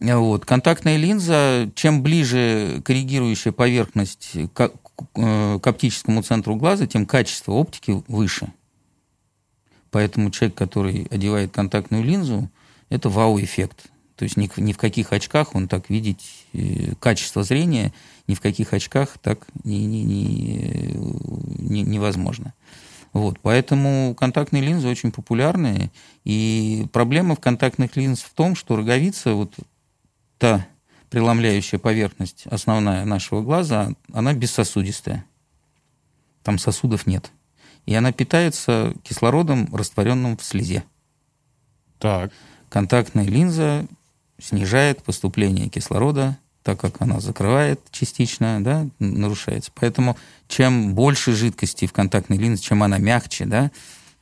[0.00, 0.44] Вот.
[0.44, 8.02] Контактная линза, чем ближе коррегирующая поверхность к, к- к оптическому центру глаза, тем качество оптики
[8.06, 8.52] выше.
[9.90, 12.50] Поэтому человек, который одевает контактную линзу,
[12.90, 13.86] это вау-эффект.
[14.16, 17.92] То есть ни, ни в каких очках он так видеть э, качество зрения,
[18.26, 20.94] ни в каких очках так не, не, не,
[21.58, 22.52] не, невозможно.
[23.12, 25.90] Вот, поэтому контактные линзы очень популярные.
[26.24, 29.54] И проблема в контактных линз в том, что роговица, вот
[30.38, 30.66] та
[31.10, 35.24] преломляющая поверхность основная нашего глаза, она бессосудистая.
[36.42, 37.30] Там сосудов нет.
[37.86, 40.84] И она питается кислородом, растворенным в слезе.
[41.98, 42.32] Так.
[42.68, 43.86] Контактная линза
[44.38, 46.38] снижает поступление кислорода,
[46.68, 49.70] так как она закрывает частично, да, нарушается.
[49.74, 53.70] Поэтому чем больше жидкости в контактной линзе, чем она мягче, да,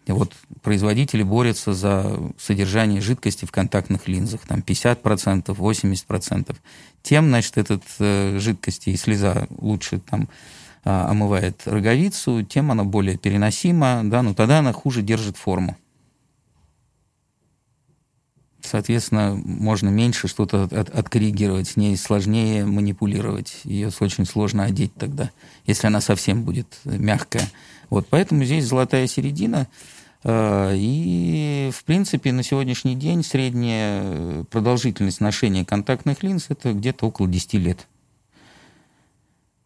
[0.07, 0.33] вот
[0.63, 6.57] производители борются за содержание жидкости в контактных линзах, там 50%, 80%.
[7.03, 10.29] Тем, значит, этот э, жидкости и слеза лучше там
[10.85, 15.77] а, омывает роговицу, тем она более переносима, да, но тогда она хуже держит форму.
[18.66, 23.61] Соответственно, можно меньше что-то от, откоррегировать, с ней сложнее манипулировать.
[23.64, 25.31] Ее очень сложно одеть тогда,
[25.66, 27.48] если она совсем будет мягкая.
[27.90, 29.68] Вот, поэтому здесь золотая середина.
[30.24, 37.29] Э, и, в принципе, на сегодняшний день средняя продолжительность ношения контактных линз– это где-то около
[37.29, 37.87] 10 лет.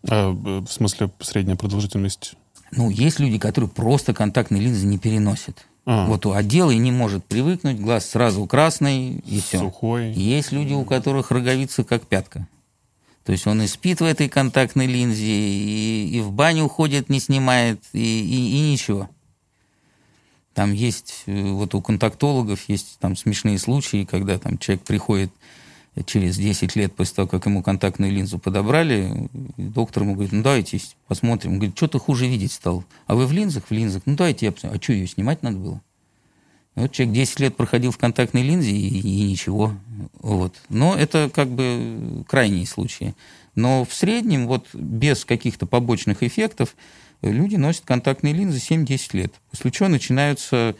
[0.09, 2.35] А, в смысле, средняя продолжительность?
[2.73, 5.67] Ну, есть люди, которые просто контактные линзы не переносят.
[5.93, 6.07] А.
[6.07, 9.59] Вот одел и не может привыкнуть, глаз сразу красный и все.
[9.59, 10.13] Сухой.
[10.13, 12.47] Есть люди, у которых роговица как пятка.
[13.25, 17.19] То есть он и спит в этой контактной линзе, и, и в баню уходит, не
[17.19, 19.11] снимает, и, и, и ничего.
[20.55, 25.33] Там есть, э, вот у контактологов есть там смешные случаи, когда там человек приходит
[26.07, 30.81] через 10 лет после того, как ему контактную линзу подобрали, доктор ему говорит, ну давайте
[31.07, 31.53] посмотрим.
[31.53, 32.85] Он говорит, что ты хуже видеть стал?
[33.07, 33.65] А вы в линзах?
[33.69, 34.03] В линзах.
[34.07, 34.79] Ну давайте я посмотрю.
[34.79, 35.81] А что, ее снимать надо было?
[36.77, 39.75] Вот человек 10 лет проходил в контактной линзе и, и ничего.
[40.21, 40.55] Вот.
[40.69, 43.15] Но это как бы крайние случаи.
[43.55, 46.77] Но в среднем, вот без каких-то побочных эффектов,
[47.23, 49.35] люди носят контактные линзы 7-10 лет.
[49.51, 50.77] После чего начинаются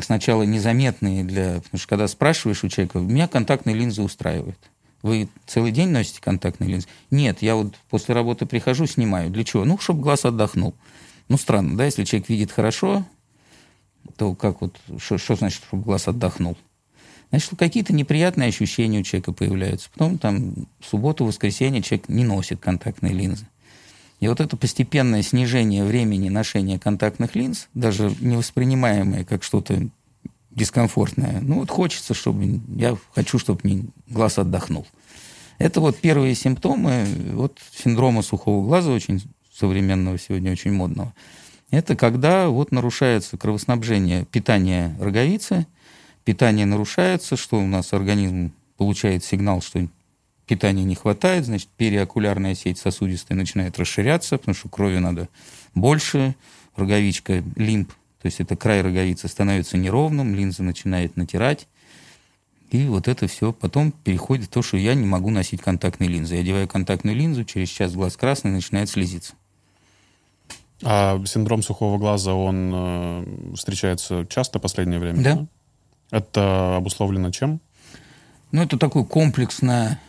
[0.00, 1.60] сначала незаметные для...
[1.60, 4.58] Потому что когда спрашиваешь у человека, меня контактные линзы устраивают.
[5.02, 6.88] Вы целый день носите контактные линзы?
[7.10, 9.30] Нет, я вот после работы прихожу, снимаю.
[9.30, 9.64] Для чего?
[9.64, 10.74] Ну, чтобы глаз отдохнул.
[11.28, 13.04] Ну, странно, да, если человек видит хорошо,
[14.16, 16.56] то как вот, что значит, чтобы глаз отдохнул?
[17.30, 19.90] Значит, какие-то неприятные ощущения у человека появляются.
[19.90, 23.46] Потом там в субботу, воскресенье человек не носит контактные линзы.
[24.20, 29.88] И вот это постепенное снижение времени ношения контактных линз, даже не воспринимаемое как что-то
[30.50, 34.86] дискомфортное, ну вот хочется, чтобы я хочу, чтобы мне глаз отдохнул.
[35.58, 41.14] Это вот первые симптомы вот синдрома сухого глаза, очень современного сегодня, очень модного.
[41.70, 45.66] Это когда вот нарушается кровоснабжение, питание роговицы,
[46.24, 49.86] питание нарушается, что у нас организм получает сигнал, что
[50.48, 55.28] питания не хватает, значит, периокулярная сеть сосудистая начинает расширяться, потому что крови надо
[55.74, 56.34] больше,
[56.74, 61.68] роговичка, лимб, то есть это край роговицы становится неровным, линза начинает натирать,
[62.70, 66.34] и вот это все потом переходит в то, что я не могу носить контактные линзы.
[66.34, 69.34] Я одеваю контактную линзу, через час глаз красный, начинает слезиться.
[70.82, 75.22] А синдром сухого глаза, он э, встречается часто в последнее время?
[75.22, 75.46] Да.
[76.10, 77.60] Это обусловлено чем?
[78.52, 80.00] Ну, это такое комплексное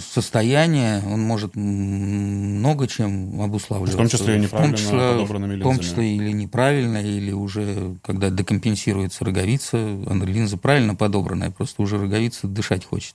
[0.00, 3.96] состояние, он может много чем обуславливаться.
[3.96, 5.72] В том числе и неправильно в том числе, подобранными линзами.
[5.72, 11.98] В том числе или неправильно, или уже, когда декомпенсируется роговица, линза правильно подобранная, просто уже
[11.98, 13.14] роговица дышать хочет.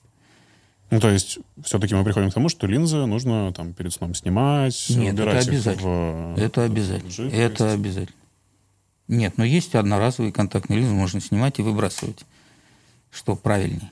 [0.91, 4.87] Ну, то есть, все-таки мы приходим к тому, что линзы нужно там перед сном снимать,
[4.89, 6.33] Нет, убирать это обязательно.
[6.35, 7.29] В, это обязательно.
[7.29, 8.15] В это обязательно.
[9.07, 12.25] Нет, но есть одноразовые контактные линзы, можно снимать и выбрасывать.
[13.11, 13.91] Что правильнее.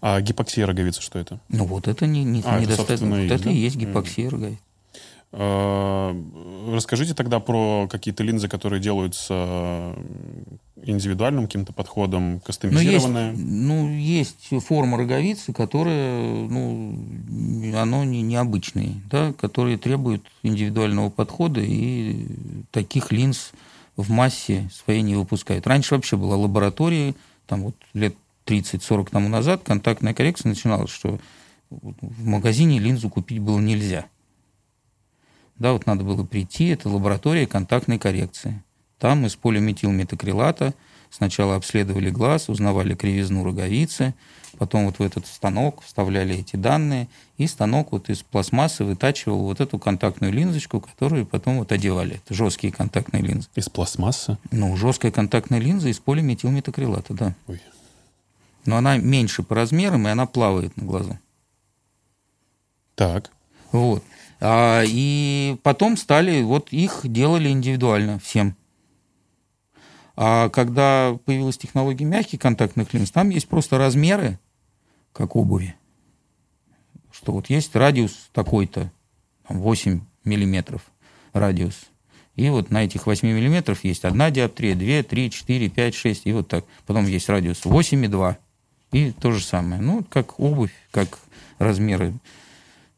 [0.00, 1.40] А гипоксия роговицы что это?
[1.48, 3.08] Ну вот это не, не, а, недостаточно.
[3.08, 3.50] Вот это да?
[3.50, 4.60] и есть гипоксия роговицы.
[5.30, 6.16] А,
[6.72, 9.94] расскажите тогда про какие-то линзы, которые делаются
[10.82, 13.32] индивидуальным каким-то подходом, кастомизированные.
[13.32, 16.98] Ну, есть, ну, есть форма роговицы, которая, ну,
[17.74, 22.26] оно не, необычные, да, которые требуют индивидуального подхода, и
[22.70, 23.52] таких линз
[23.96, 25.66] в массе своей не выпускают.
[25.66, 27.14] Раньше вообще была лаборатория,
[27.46, 28.14] там вот лет
[28.48, 31.18] 30-40 тому назад контактная коррекция начиналась, что
[31.70, 34.06] в магазине линзу купить было нельзя.
[35.56, 38.62] Да, вот надо было прийти, это лаборатория контактной коррекции.
[38.98, 40.74] Там из полиметилметакрилата
[41.10, 44.14] сначала обследовали глаз, узнавали кривизну роговицы,
[44.56, 47.08] потом вот в этот станок вставляли эти данные,
[47.38, 52.20] и станок вот из пластмассы вытачивал вот эту контактную линзочку, которую потом вот одевали.
[52.24, 53.48] Это жесткие контактные линзы.
[53.54, 54.38] Из пластмассы?
[54.50, 57.34] Ну, жесткая контактная линза из полиметилметакрилата, да.
[57.46, 57.60] Ой.
[58.68, 61.18] Но она меньше по размерам, и она плавает на глазу.
[62.96, 63.30] Так.
[63.72, 64.04] Вот.
[64.40, 68.54] А, и потом стали, вот их делали индивидуально всем.
[70.16, 74.38] А когда появилась технология мягких контактных линз, там есть просто размеры,
[75.14, 75.74] как обуви.
[77.10, 78.92] Что вот есть радиус такой-то,
[79.48, 80.82] 8 миллиметров
[81.32, 81.86] радиус.
[82.36, 86.32] И вот на этих 8 миллиметров есть одна диоптрия, 2, 3, 4, 5, 6, и
[86.34, 86.66] вот так.
[86.86, 88.36] Потом есть радиус 8,2.
[88.36, 88.47] И
[88.90, 89.80] то же самое.
[89.80, 91.18] Ну, как обувь, как
[91.58, 92.14] размеры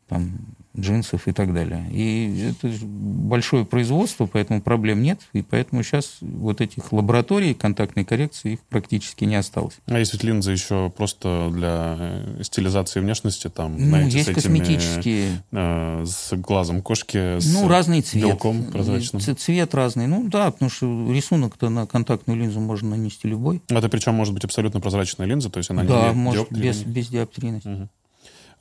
[0.08, 0.32] там,
[0.78, 1.84] джинсов и так далее.
[1.90, 5.20] И это большое производство, поэтому проблем нет.
[5.32, 9.74] И поэтому сейчас вот этих лабораторий контактной коррекции их практически не осталось.
[9.86, 14.58] А ведь линзы еще просто для э, стилизации внешности, там, Ну, знаете, есть с этими,
[14.58, 15.42] косметические.
[15.50, 18.24] э, с глазом кошки, с Ну, разный цвет.
[18.24, 19.20] белком прозрачным.
[19.20, 20.06] Цвет разный.
[20.06, 23.60] Ну, да, потому что рисунок-то на контактную линзу можно нанести любой.
[23.68, 26.72] Это причем может быть абсолютно прозрачная линза, то есть она да, не может, диоптрия.
[26.72, 27.68] без, без диоптрийности.
[27.68, 27.88] А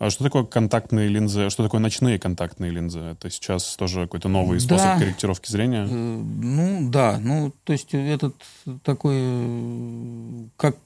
[0.09, 1.49] что такое контактные линзы?
[1.49, 2.99] Что такое ночные контактные линзы?
[2.99, 4.63] Это сейчас тоже какой-то новый Да.
[4.65, 5.85] способ корректировки зрения?
[5.89, 8.35] Э, Ну, да, ну, то есть этот
[8.83, 10.77] такой, э, как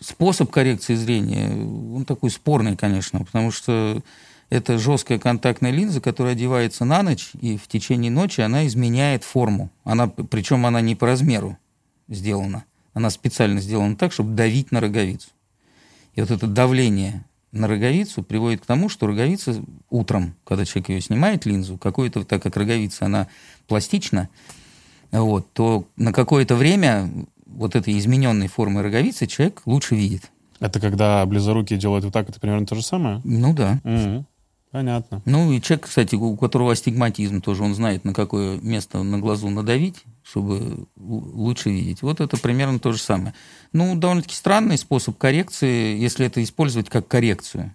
[0.00, 4.02] способ коррекции зрения, он такой спорный, конечно, потому что
[4.48, 9.70] это жесткая контактная линза, которая одевается на ночь, и в течение ночи она изменяет форму.
[9.84, 11.56] Она, причем она не по размеру
[12.08, 12.64] сделана.
[12.94, 15.28] Она специально сделана так, чтобы давить на роговицу.
[16.14, 21.00] И вот это давление на роговицу приводит к тому, что роговица утром, когда человек ее
[21.00, 23.28] снимает, линзу, какое-то, так как роговица, она
[23.66, 24.28] пластична,
[25.10, 27.10] вот, то на какое-то время
[27.46, 30.30] вот этой измененной формы роговицы человек лучше видит.
[30.60, 33.20] Это когда близорукие делают вот так, это примерно то же самое?
[33.24, 33.80] Ну да.
[33.82, 34.26] Мгм.
[34.70, 35.20] Понятно.
[35.24, 39.50] Ну и человек, кстати, у которого астигматизм тоже, он знает, на какое место на глазу
[39.50, 42.02] надавить, чтобы лучше видеть.
[42.02, 43.34] Вот это примерно то же самое.
[43.72, 47.74] Ну, довольно-таки странный способ коррекции, если это использовать как коррекцию.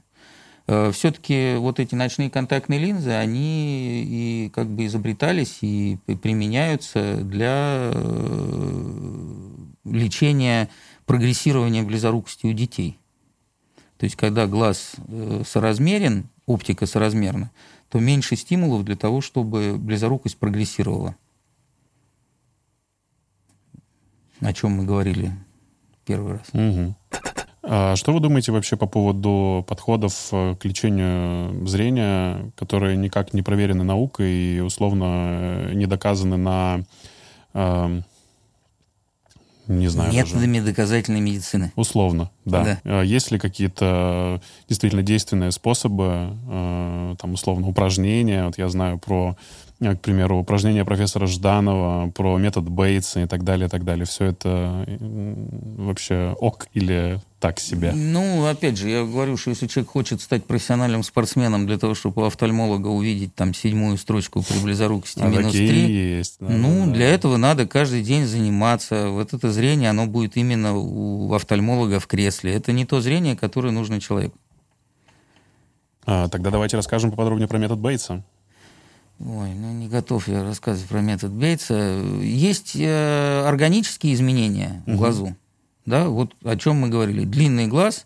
[0.68, 9.36] Все-таки вот эти ночные контактные линзы, они и как бы изобретались и применяются для э,
[9.84, 10.70] лечения
[11.06, 12.98] прогрессирования близорукости у детей.
[13.98, 17.52] То есть, когда глаз э, соразмерен, оптика соразмерна,
[17.90, 21.16] то меньше стимулов для того, чтобы близорукость прогрессировала.
[24.42, 25.32] О чем мы говорили
[26.06, 26.54] первый раз.
[26.54, 26.96] Мгм.
[27.68, 33.42] А что вы думаете вообще по поводу подходов э, к лечению зрения, которые никак не
[33.42, 36.84] проверены наукой и условно э, не доказаны на,
[37.54, 38.04] эм,
[39.68, 40.36] не знаю даже.
[40.36, 41.72] Методами доказательной медицины.
[41.76, 42.64] Условно, да.
[42.64, 42.80] Да.
[42.84, 48.46] А Есть ли какие-то действительно действенные способы, э, там, условно, упражнения?
[48.46, 49.36] Вот я знаю про,
[49.80, 54.06] э, к примеру, упражнения профессора Жданова, про метод Бейтса и так далее, и так далее.
[54.06, 54.86] Все это
[55.78, 57.92] вообще ок или так себе?
[57.94, 62.24] Ну, опять же, я говорю, что если человек хочет стать профессиональным спортсменом для того, чтобы
[62.24, 65.70] у офтальмолога увидеть там седьмую строчку при близорукости А минус 3,
[66.18, 66.38] есть.
[66.40, 67.12] да, Ну, да, для да.
[67.14, 69.10] этого надо каждый день заниматься.
[69.10, 72.52] Вот это зрение, оно будет именно у офтальмолога в кресле.
[72.52, 74.40] Это не то зрение, которое нужно человеку.
[76.08, 78.24] А, тогда давайте расскажем поподробнее про метод Бейтса.
[79.20, 82.02] Ой, ну не готов я рассказывать про метод Бейтса.
[82.22, 85.36] Есть э, органические изменения в глазу.
[85.86, 87.26] Да, вот о чем мы говорили.
[87.26, 88.06] Длинный глаз,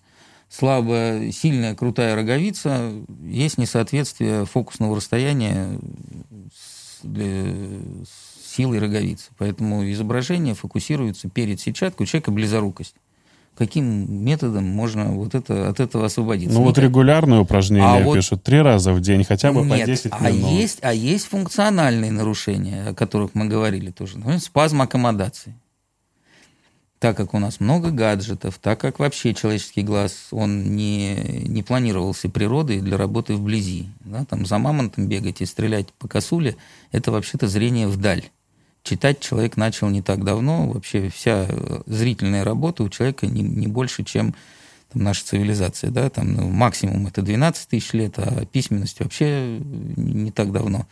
[0.50, 2.92] слабая, сильная, крутая роговица,
[3.24, 5.80] есть несоответствие фокусного расстояния
[6.54, 7.54] с, для-
[8.06, 9.30] с силой роговицы.
[9.38, 12.96] Поэтому изображение фокусируется перед сетчаткой, у человека близорукость.
[13.58, 16.56] Каким методом можно вот это, от этого освободиться?
[16.58, 16.84] Ну, вот Никак.
[16.86, 20.30] регулярные упражнения А вот- пишут три раза в день, хотя бы по Нет, 10 а
[20.32, 20.52] минут.
[20.52, 24.18] есть, а есть функциональные нарушения, о которых мы говорили тоже.
[24.18, 25.56] Например, спазм аккомодации.
[27.00, 31.16] Так как у нас много гаджетов, так как вообще человеческий глаз, он не,
[31.48, 33.88] не планировался природой для работы вблизи.
[34.02, 36.58] Да, там за мамонтом бегать и стрелять по косуле–
[36.92, 38.26] это вообще-то зрение вдаль.
[38.84, 40.68] Читать человек начал не так давно.
[40.68, 44.36] Вообще вся э, зрительная работа у человека не, не больше, чем
[44.92, 45.92] там, наша цивилизация.
[45.92, 46.10] Да?
[46.10, 50.86] Там, ну, максимум это 12 тысяч лет, а письменность вообще не не так давно.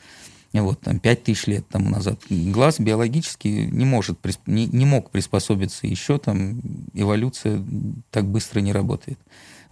[0.54, 2.20] Вот, там, 5 тысяч лет тому назад.
[2.30, 4.18] Глаз биологически не, может,
[4.48, 6.62] не, не мог приспособиться еще, там
[6.94, 7.64] эволюция
[8.10, 9.20] так быстро не работает.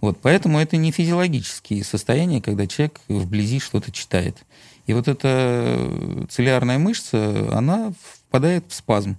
[0.00, 4.44] Вот, поэтому это не физиологические состояния, когда человек вблизи что-то читает.
[4.86, 7.92] И вот эта целлярная мышца, она
[8.28, 9.18] впадает в спазм.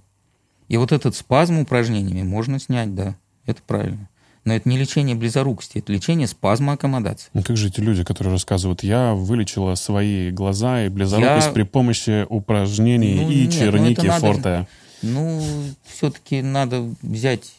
[0.68, 4.08] И вот этот спазм упражнениями можно снять, да, это правильно.
[4.48, 7.28] Но это не лечение близорукости, это лечение спазма аккомодации.
[7.34, 11.64] Ну, как же эти люди, которые рассказывают, я вылечила свои глаза и близорукость Я- при
[11.64, 14.68] помощи упражнений Ну, и нет, ну, черники это надо- Форте.
[15.02, 15.42] Ну,
[15.84, 17.52] все-таки надо взять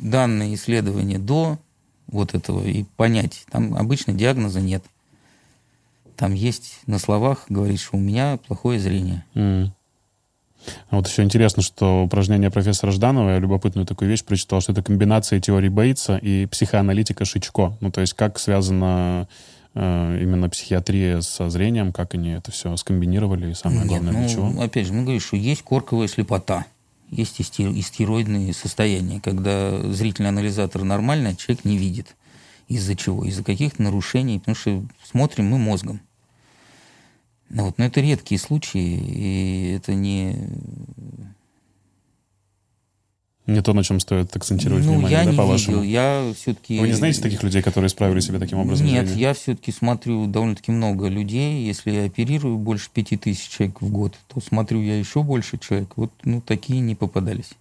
[0.00, 1.58] данные исследования до
[2.06, 3.44] вот этого и понять.
[3.50, 4.84] Там обычно диагноза нет.
[6.14, 9.24] Там есть на словах, говорит, что у меня плохое зрение.
[9.34, 9.70] Mm.
[10.90, 15.40] Вот еще интересно, что упражнение профессора Жданова, я любопытную такую вещь прочитал, что это комбинация
[15.40, 17.76] теории Бейтса и психоаналитика Шичко.
[17.80, 19.28] Ну, то есть как связано
[19.74, 24.18] э, именно психиатрия со зрением, как они это все скомбинировали, и самое Нет, главное, ну,
[24.20, 24.62] для чего?
[24.62, 26.66] Опять же, мы говорим, что есть корковая слепота,
[27.10, 32.16] есть истероидные состояния, когда зрительный анализатор нормальный, а человек не видит.
[32.68, 33.24] Из-за чего?
[33.24, 36.00] Из-за каких-то нарушений, потому что смотрим мы мозгом.
[37.48, 40.36] Ну вот, но это редкие случаи, и это не...
[43.46, 45.76] Не то, на чем стоит акцентировать ну, внимание, я да, не по-вашему?
[45.76, 46.80] видел, я все-таки...
[46.80, 48.88] Вы не знаете таких людей, которые исправили себя таким образом?
[48.88, 51.64] Нет, я все-таки смотрю довольно-таки много людей.
[51.64, 55.92] Если я оперирую больше пяти тысяч человек в год, то смотрю я еще больше человек.
[55.94, 57.52] Вот, ну, такие не попадались.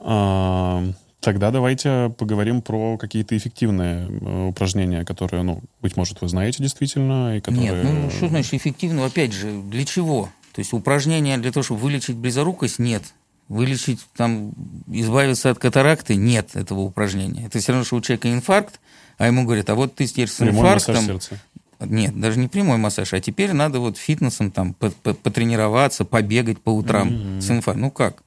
[0.00, 0.84] А,
[1.24, 7.38] Тогда давайте поговорим про какие-то эффективные э, упражнения, которые, ну, быть может, вы знаете действительно,
[7.38, 7.82] и которые...
[7.82, 9.06] Нет, ну что значит эффективно?
[9.06, 10.28] Опять же, для чего?
[10.52, 13.02] То есть упражнения для того, чтобы вылечить близорукость, нет.
[13.48, 14.52] Вылечить, там,
[14.86, 17.46] избавиться от катаракты, нет этого упражнения.
[17.46, 18.78] Это все равно, что у человека инфаркт,
[19.16, 20.94] а ему говорят, а вот ты теперь с Прямой инфарктом...
[20.94, 21.38] массаж сердца.
[21.80, 27.08] Нет, даже не прямой массаж, а теперь надо вот фитнесом там потренироваться, побегать по утрам
[27.08, 27.40] mm-hmm.
[27.40, 27.82] с инфарктом.
[27.82, 28.23] Ну как?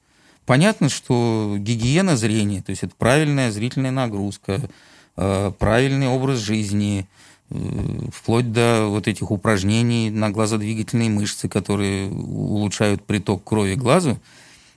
[0.48, 4.62] Понятно, что гигиена зрения, то есть это правильная зрительная нагрузка,
[5.18, 7.06] э, правильный образ жизни,
[7.50, 7.56] э,
[8.10, 14.18] вплоть до вот этих упражнений на глазодвигательные мышцы, которые улучшают приток крови к глазу,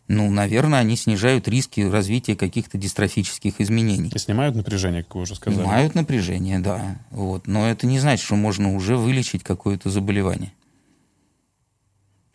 [0.10, 4.12] ну, наверное, они снижают риски развития каких-то дистрофических изменений.
[4.14, 5.62] И снимают напряжение, как вы уже сказали.
[5.62, 6.98] Снимают напряжение, да.
[7.12, 7.48] Вот.
[7.48, 10.52] Но это не значит, что можно уже вылечить какое-то заболевание.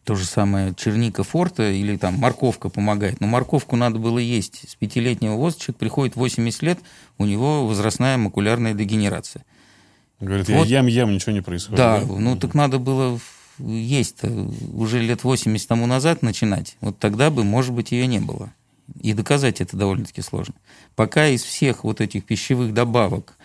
[0.07, 3.21] То же самое черника форта или там морковка помогает.
[3.21, 4.71] Но морковку надо было есть.
[4.71, 6.79] С пятилетнего возраста человек приходит 80 лет,
[7.19, 9.45] у него возрастная макулярная дегенерация.
[10.21, 11.79] Говорит, вот, я ем-ем, ничего не происходит.
[11.79, 13.19] Да, да, ну так надо было
[13.59, 14.19] есть
[14.75, 16.77] уже лет 80 тому назад начинать.
[16.81, 18.53] Вот тогда бы, может быть, ее не было.
[19.01, 20.55] И доказать это довольно-таки сложно.
[20.95, 23.37] Пока из всех вот этих пищевых добавок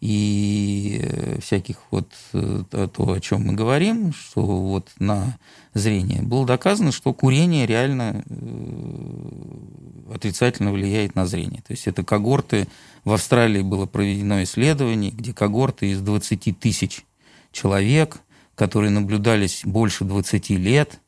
[0.00, 5.38] и э, всяких вот э, то, о чем мы говорим, что вот на
[5.74, 11.62] зрение, было доказано, что курение реально э, отрицательно влияет на зрение.
[11.66, 12.68] То есть это когорты,
[13.04, 17.04] в Австралии было проведено исследование, где когорты из 20 тысяч
[17.52, 18.20] человек,
[18.54, 21.00] которые наблюдались больше 20 лет,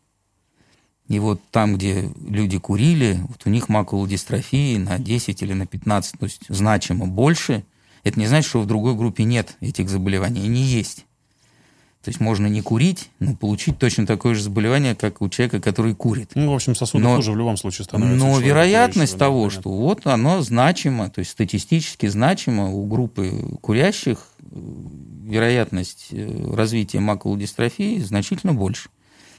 [1.08, 6.18] и вот там, где люди курили, вот у них макулодистрофии на 10 или на 15,
[6.18, 7.64] то есть значимо больше–
[8.04, 10.44] это не значит, что в другой группе нет этих заболеваний.
[10.44, 11.06] Они есть.
[12.02, 15.94] То есть можно не курить, но получить точно такое же заболевание, как у человека, который
[15.94, 16.32] курит.
[16.34, 18.26] Ну, в общем, сосудов но, тоже в любом случае становится.
[18.26, 23.30] Но вероятность того, да, что вот оно значимо, то есть статистически значимо у группы
[23.60, 28.90] курящих, вероятность э, развития макулодистрофии значительно больше.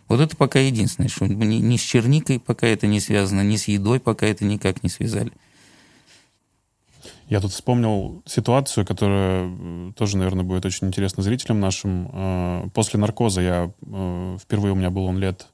[0.08, 3.68] Вот это пока единственное, что ни, ни с черникой пока это не связано, ни с
[3.68, 5.32] едой пока это никак не связали.
[7.30, 12.10] Я тут вспомнил ситуацию, которая э, тоже, наверное, будет очень интересна зрителям нашим.
[12.14, 15.48] Э, после наркоза я э, впервые у меня был он лет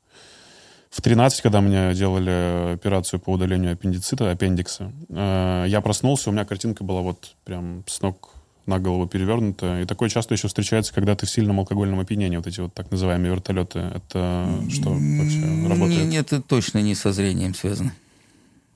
[0.90, 4.92] в 13, когда мне делали операцию по удалению аппендицита, аппендикса.
[5.08, 8.32] Я проснулся, у меня картинка была вот прям с ног
[8.66, 9.82] на голову перевернута.
[9.82, 12.38] И такое часто еще встречается, когда ты в сильном алкогольном опьянении.
[12.38, 13.80] Вот эти вот так называемые вертолеты.
[13.80, 16.08] Это что вообще работает?
[16.08, 17.94] Нет, это точно не со зрением связано.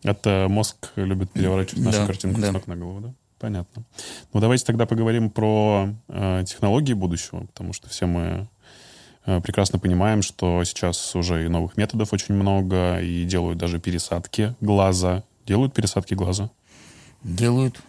[0.04, 2.50] Это мозг любит переворачивать нашу да, картинку да.
[2.50, 3.14] с ног на голову, да?
[3.40, 3.84] Понятно.
[4.32, 8.48] Ну, давайте тогда поговорим про э, технологии будущего, потому что все мы
[9.26, 14.56] э, прекрасно понимаем, что сейчас уже и новых методов очень много, и делают даже пересадки
[14.62, 15.24] глаза.
[15.46, 16.52] Делают пересадки глаза?
[17.24, 17.82] Делают.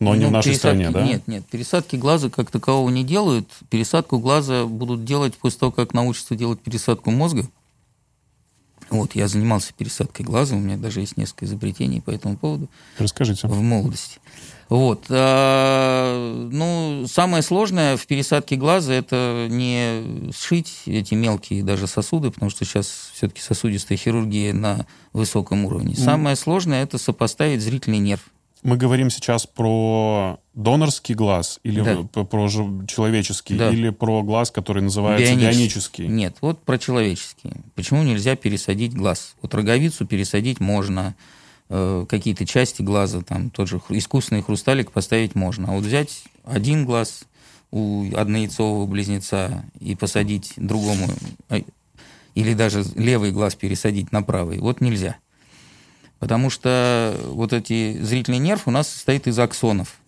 [0.00, 1.02] Но ну, не в нашей стране, да?
[1.04, 3.48] Нет, нет, пересадки глаза как такового не делают.
[3.68, 7.46] Пересадку глаза будут делать после того, как научатся делать пересадку мозга.
[8.90, 12.68] Вот, я занимался пересадкой глаза, у меня даже есть несколько изобретений по этому поводу.
[12.98, 13.46] Расскажите.
[13.46, 14.18] В молодости.
[14.68, 15.06] Вот.
[15.10, 22.50] А, ну, самое сложное в пересадке глаза– это не сшить эти мелкие даже сосуды, потому
[22.50, 25.96] что сейчас все-таки сосудистая хирургия на высоком уровне.
[25.96, 28.22] Самое сложное– это сопоставить зрительный нерв.
[28.62, 32.24] Мы говорим сейчас про донорский глаз или да.
[32.24, 32.48] про
[32.86, 33.70] человеческий, да.
[33.70, 35.58] или про глаз, который называется бионический.
[35.58, 36.06] бионический?
[36.08, 37.52] Нет, вот про человеческий.
[37.74, 39.34] Почему нельзя пересадить глаз?
[39.40, 41.14] Вот роговицу пересадить можно,
[41.70, 45.68] э, какие-то части глаза, там тот же искусственный хрусталик поставить можно.
[45.68, 47.24] А вот взять один глаз
[47.70, 51.08] у однояйцового близнеца и посадить другому,
[51.48, 51.62] э,
[52.34, 55.16] или даже левый глаз пересадить на правый, вот нельзя.
[56.20, 59.98] Потому что вот эти зрительный нерв у нас состоит из аксонов.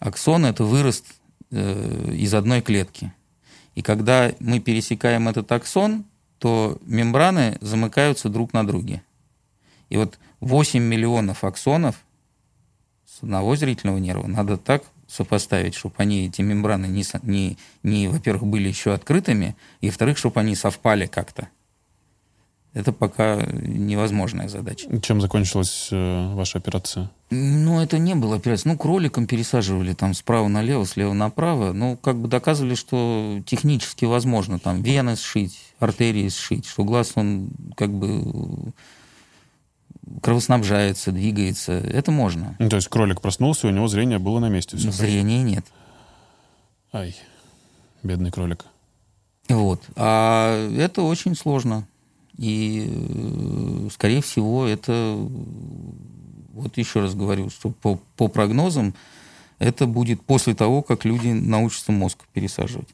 [0.00, 1.06] Аксон– это вырост
[1.50, 3.12] э, из одной клетки.
[3.76, 6.04] И когда мы пересекаем этот аксон,
[6.38, 9.02] то мембраны замыкаются друг на друге.
[9.88, 11.94] И вот 8 миллионов аксонов
[13.06, 18.46] с одного зрительного нерва надо так сопоставить, чтобы они, эти мембраны, не, не, не во-первых,
[18.48, 21.48] были еще открытыми, и, во-вторых, чтобы они совпали как-то.
[22.74, 24.88] Это пока невозможная задача.
[25.00, 27.08] Чем закончилась э, ваша операция?
[27.30, 28.72] Ну, это не было операция.
[28.72, 31.72] Ну, кроликом пересаживали там справа налево, слева направо.
[31.72, 37.50] Ну, как бы доказывали, что технически возможно там вены сшить, артерии сшить, что глаз, он
[37.76, 38.72] как бы
[40.20, 41.74] кровоснабжается, двигается.
[41.74, 42.56] Это можно.
[42.58, 44.76] Ну, то есть кролик проснулся, у него зрение было на месте.
[44.76, 45.64] Все Зрения нет.
[46.92, 47.14] Ай,
[48.02, 48.64] бедный кролик.
[49.48, 49.80] Вот.
[49.94, 51.86] А это очень сложно.
[52.36, 55.16] И, э, скорее всего, это,
[56.52, 58.94] вот еще раз говорю, что по, по прогнозам,
[59.58, 62.88] это будет после того, как люди научатся мозг пересаживать.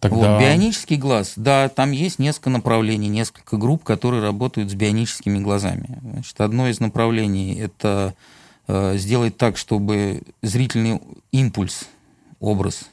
[0.00, 0.34] Тогда...
[0.34, 6.00] Вот, бионический глаз, да, там есть несколько направлений, несколько групп, которые работают с бионическими глазами.
[6.02, 8.14] Значит, одно из направлений– это
[8.66, 11.84] э, сделать так, чтобы зрительный импульс,
[12.40, 12.90] образ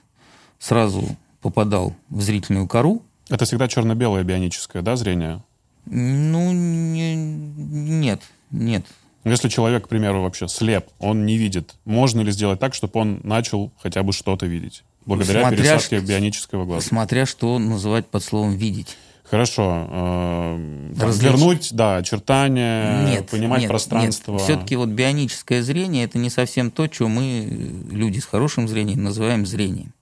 [0.60, 1.04] сразу
[1.42, 3.02] попадал в зрительную кору.
[3.30, 5.44] Это всегда черно-белое бионическое, да, зрение?
[5.86, 8.22] Ну, не, нет,
[8.52, 8.86] нет.
[9.24, 13.20] Если человек, к примеру, вообще слеп, он не видит, можно ли сделать так, чтобы он
[13.24, 14.84] начал хотя бы что-то видеть?
[15.10, 16.88] благодаря смотря пересадке что, бионического глаза.
[16.88, 18.96] Смотря что называть под словом «видеть».
[19.24, 19.88] Хорошо.
[19.92, 24.34] Э, развернуть, да, очертания, нет, понимать нет, пространство.
[24.34, 24.42] Нет.
[24.42, 27.48] Все-таки вот бионическое зрение– это не совсем то, что мы,
[27.92, 29.94] люди с хорошим зрением, называем зрением.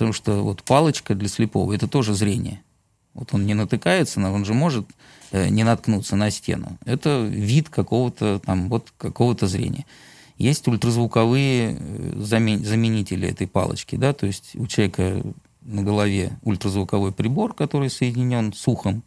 [0.00, 2.62] Потому что вот палочка для слепого– это тоже зрение.
[3.12, 4.86] Вот он не натыкается, но он же может
[5.30, 6.78] э, не наткнуться на стену.
[6.86, 9.84] Это вид какого-то там, вот какого-то зрения.
[10.38, 15.22] Есть ультразвуковые э, заменители этой палочки, да, то есть у человека
[15.60, 19.02] на голове ультразвуковой прибор, который соединен с ухом,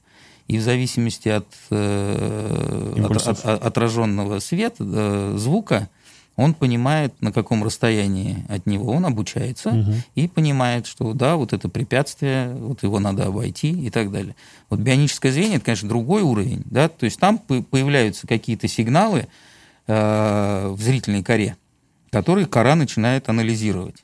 [0.47, 5.89] и в зависимости от, э, от, от, от отраженного света, э, звука,
[6.35, 9.93] он понимает, на каком расстоянии от него он обучается, угу.
[10.15, 14.35] и понимает, что да, вот это препятствие, вот его надо обойти и так далее.
[14.69, 19.27] Вот бионическое зрение, это, конечно, другой уровень, да, то есть там появляются какие-то сигналы,
[19.85, 21.57] Э, в зрительной коре,
[22.09, 23.97] который кора начинает анализировать.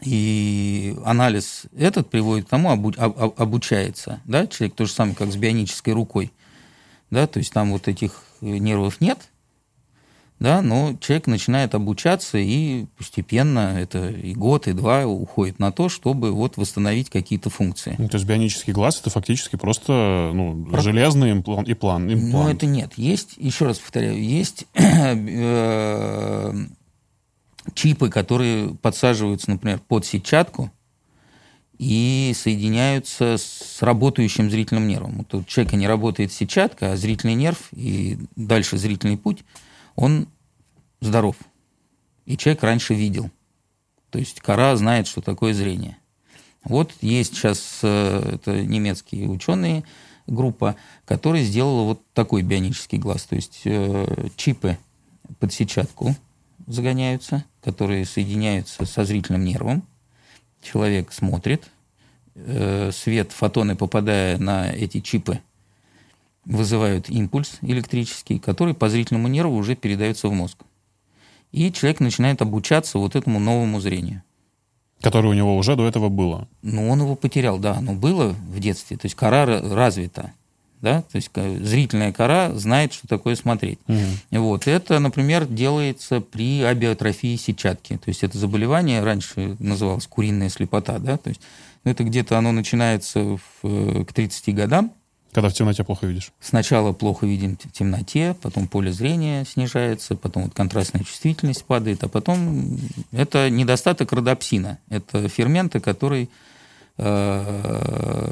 [0.00, 4.20] И анализ этот приводит к тому, обу, об, обучается.
[4.24, 4.48] Да?
[4.48, 6.32] Человек то же самое, как с бионической рукой.
[7.12, 7.28] Да?
[7.28, 9.20] То есть там вот этих нервов нет,
[10.42, 15.88] да, но человек начинает обучаться, и постепенно, это и год, и два уходит на то,
[15.88, 17.94] чтобы вот восстановить какие-то функции.
[17.96, 20.80] Ну, то есть бионический глаз это фактически просто ну, Про...
[20.80, 22.32] железный имплант, и план, имплант.
[22.32, 22.94] Ну, это нет.
[22.96, 26.54] Есть, еще раз повторяю, есть э,
[27.74, 30.72] чипы, которые подсаживаются, например, под сетчатку,
[31.78, 35.18] и соединяются с работающим зрительным нервом.
[35.18, 39.44] Вот у человека не работает сетчатка, а зрительный нерв и дальше зрительный путь–
[39.96, 40.28] он
[41.00, 41.36] здоров.
[42.24, 43.30] И человек раньше видел.
[44.10, 45.98] То есть кора знает, что такое зрение.
[46.64, 49.84] Вот есть сейчас э, это немецкие ученые
[50.26, 53.24] группа, которая сделала вот такой бионический глаз.
[53.24, 54.78] То есть э, чипы
[55.40, 56.14] под сетчатку
[56.66, 59.82] загоняются, которые соединяются со зрительным нервом.
[60.62, 61.64] Человек смотрит,
[62.34, 65.40] э, свет, фотоны, попадая на эти чипы,
[66.44, 70.58] вызывают импульс электрический, который по зрительному нерву уже передается в мозг.
[71.52, 74.22] И человек начинает обучаться вот этому новому зрению.
[75.00, 76.48] Которое у него уже до этого было.
[76.62, 78.96] Ну, он его потерял, да, оно было в детстве.
[78.96, 80.32] То есть кора развита.
[80.80, 81.02] Да?
[81.02, 83.78] То есть зрительная кора знает, что такое смотреть.
[83.86, 84.40] Угу.
[84.40, 84.66] Вот.
[84.66, 87.98] Это, например, делается при абиотрофии сетчатки.
[87.98, 90.98] То есть это заболевание раньше называлось куриная слепота.
[90.98, 91.18] Да?
[91.18, 91.40] То есть,
[91.84, 94.92] ну, это где-то оно начинается в, э, к 30 годам.
[95.32, 96.30] Когда в темноте плохо видишь?
[96.40, 102.08] Сначала плохо видим в темноте, потом поле зрения снижается, потом вот контрастная чувствительность падает, а
[102.08, 102.78] потом
[103.12, 104.78] это недостаток родопсина.
[104.90, 106.28] Это ферменты, который
[106.98, 108.22] э,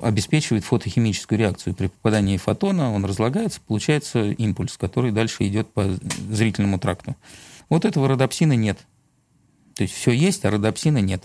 [0.00, 1.74] обеспечивает фотохимическую реакцию.
[1.74, 5.84] При попадании фотона он разлагается, получается импульс, который дальше идет по
[6.30, 7.14] зрительному тракту.
[7.68, 8.78] Вот этого родопсина нет.
[9.74, 11.24] То есть все есть, а родопсина нет.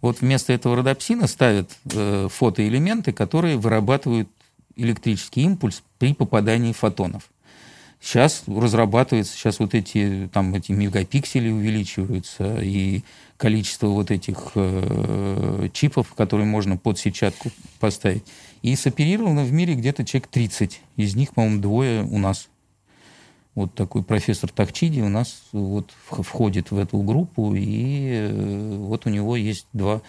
[0.00, 4.28] Вот вместо этого родопсина ставят э, фотоэлементы, которые вырабатывают
[4.76, 7.28] электрический импульс при попадании фотонов.
[8.00, 13.02] Сейчас разрабатывается, сейчас вот эти, там, эти мегапиксели увеличиваются, и
[13.36, 18.22] количество вот этих э, чипов, которые можно под сетчатку поставить.
[18.62, 20.80] И соперировано в мире где-то человек 30.
[20.96, 22.48] Из них, по-моему, двое у нас.
[23.58, 29.10] Вот такой профессор Такчиди у нас вот входит в эту группу, и э, вот у
[29.10, 30.00] него есть два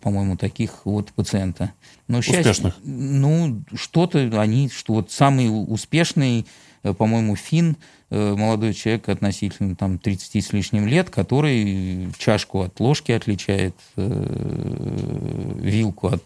[0.00, 1.72] по-моему, таких вот пациента.
[2.06, 2.44] Но Успешных?
[2.44, 6.46] Счастье, ну, что-то они, что вот самый успешный,
[6.84, 7.76] э, по-моему, фин,
[8.10, 16.08] э, молодой человек относительно там 30 с лишним лет, который чашку от ложки отличает, вилку
[16.08, 16.22] от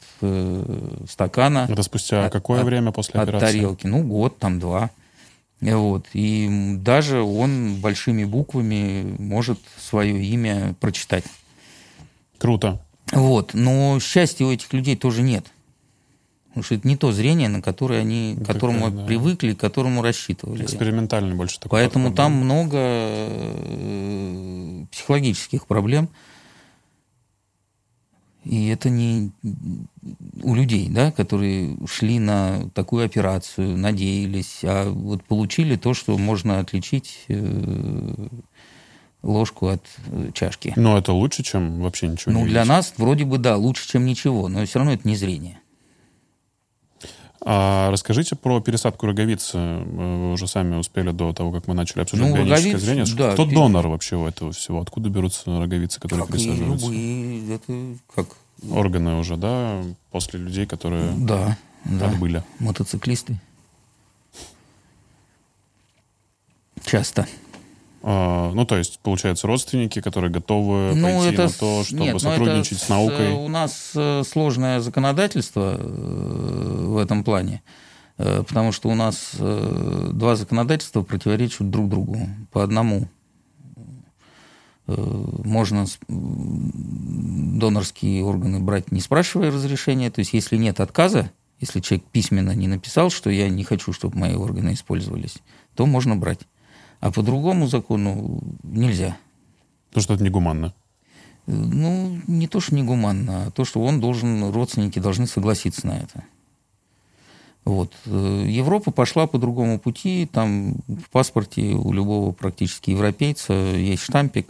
[1.08, 1.66] стакана.
[1.70, 3.46] Это спустя от, какое от, время после операции?
[3.46, 3.86] От тарелки.
[3.86, 4.90] Ну, год, там, два.
[5.60, 6.06] Вот.
[6.14, 11.24] И даже он большими буквами может свое имя прочитать.
[12.38, 12.80] Круто.
[13.12, 13.54] Вот.
[13.54, 15.44] Но счастья у этих людей тоже нет.
[16.48, 19.04] Потому что это не то зрение, на которое они, к которому да.
[19.04, 20.64] привыкли, к которому рассчитывали.
[20.64, 21.78] Экспериментальный больше такой.
[21.78, 22.44] Поэтому подход, там да?
[22.44, 26.08] много э, психологических проблем.
[28.44, 29.32] И это не
[30.42, 36.58] у людей, да, которые шли на такую операцию, надеялись, а вот получили то, что можно
[36.58, 38.28] отличить э,
[39.22, 40.72] ложку от э, чашки.
[40.76, 44.06] Но это лучше, чем вообще ничего ну, не для нас вроде бы да, лучше, чем
[44.06, 45.60] ничего, но все равно это не зрение.
[47.42, 49.56] А расскажите про пересадку роговицы.
[49.56, 53.04] Вы уже сами успели до того, как мы начали обсуждать ну, бионическое роговиц, зрение.
[53.16, 54.80] Да, Кто донор вообще у этого всего?
[54.80, 56.86] Откуда берутся роговицы, которые как пересаживаются?
[56.86, 58.28] любые, это как...
[58.70, 62.10] Органы уже, да, после людей, которые да, да.
[62.10, 62.44] отбыли.
[62.58, 63.40] Мотоциклисты.
[66.84, 67.26] Часто.
[68.02, 71.44] А, ну, то есть, получается, родственники, которые готовы ну, пойти это...
[71.44, 73.32] на то, чтобы Нет, сотрудничать это с наукой.
[73.32, 77.62] У нас э, сложное законодательство э, в этом плане,
[78.16, 82.18] э, потому что у нас два законодательства противоречат друг другу.
[82.52, 83.08] По одному
[84.86, 90.10] можно донорские органы брать, не спрашивая разрешения.
[90.10, 91.30] То есть, если нет отказа,
[91.60, 95.36] если человек письменно не написал, что я не хочу, чтобы мои органы использовались,
[95.76, 96.40] то можно брать.
[97.00, 99.16] А по другому закону нельзя.
[99.90, 100.74] То, что это негуманно.
[101.46, 106.24] Ну, не то, что негуманно, а то, что он должен, родственники должны согласиться на это.
[107.64, 107.92] Вот.
[108.06, 110.28] Европа пошла по другому пути.
[110.30, 114.48] Там в паспорте у любого практически европейца есть штампик,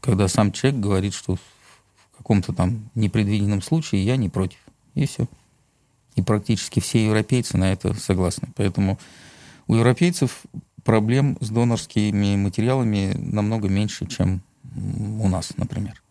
[0.00, 4.58] когда сам человек говорит, что в каком-то там непредвиденном случае я не против.
[4.94, 5.26] И все.
[6.14, 8.48] И практически все европейцы на это согласны.
[8.56, 8.98] Поэтому
[9.66, 10.42] у европейцев
[10.84, 14.42] проблем с донорскими материалами намного меньше, чем
[14.74, 16.02] у нас, например.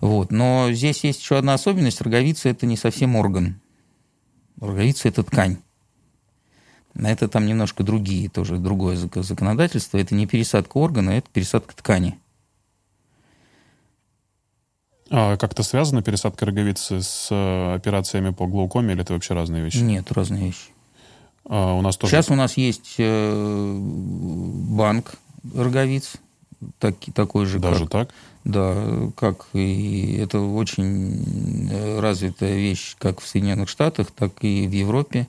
[0.00, 0.30] Вот.
[0.30, 2.00] Но здесь есть еще одна особенность.
[2.00, 3.60] Роговица– это не совсем орган.
[4.60, 5.58] Роговица– это ткань.
[6.94, 9.98] Это там немножко другие, тоже другое законодательство.
[9.98, 12.18] Это не пересадка органа, это пересадка ткани.
[15.10, 19.76] А как-то связана пересадка роговицы с э, операциями по глаукоме, или это вообще разные вещи?
[19.76, 20.70] Нет, разные вещи.
[21.48, 22.10] А у нас тоже...
[22.10, 25.14] Сейчас у нас есть э, банк
[25.54, 26.14] роговиц,
[26.78, 27.58] так, такой же.
[27.58, 28.14] Даже как, так?
[28.44, 34.72] Да, как и это очень э, развитая вещь как в Соединенных Штатах, так и в
[34.72, 35.28] Европе.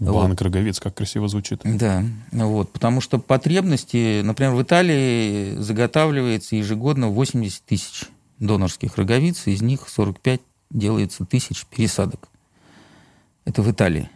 [0.00, 0.42] Банк вот.
[0.42, 1.60] роговиц, как красиво звучит.
[1.64, 8.04] Да, вот, потому что потребности, например, в Италии заготавливается ежегодно 80 тысяч
[8.38, 12.28] донорских роговиц, из них 45 делается тысяч пересадок.
[13.44, 14.10] Это в Италии.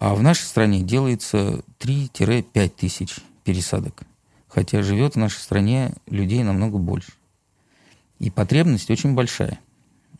[0.00, 4.02] А в нашей стране делается 3-5 тысяч пересадок.
[4.46, 7.12] Хотя живет в нашей стране людей намного больше.
[8.20, 9.58] И потребность очень большая.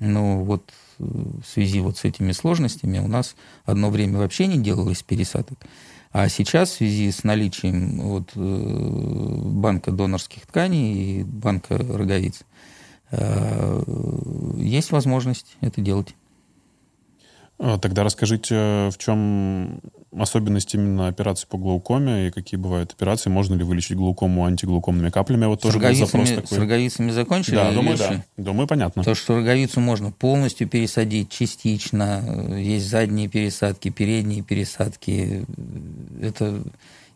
[0.01, 4.59] Но вот э, в связи вот с этими сложностями у нас одно время вообще не
[4.59, 5.59] делалось пересадок.
[6.11, 12.43] А сейчас в связи с наличием вот, э, банка донорских тканей и банка роговиц
[13.12, 13.83] э,
[14.57, 16.16] есть возможность это делать.
[17.61, 19.80] А, тогда расскажите, в чем
[20.16, 23.30] особенность именно операции по глаукоме и какие бывают операции?
[23.30, 25.46] Можно ли вылечить глаукому антиглаукомными каплями?
[25.46, 26.56] Вот тоже был запрос такой.
[26.56, 27.56] С роговицами закончили?
[27.56, 28.24] Да, думаю, да.
[28.36, 29.02] Думаю, понятно.
[29.02, 32.54] То, что роговицу можно полностью пересадить, частично.
[32.56, 35.44] Есть задние пересадки, передние пересадки.
[36.22, 36.62] Это...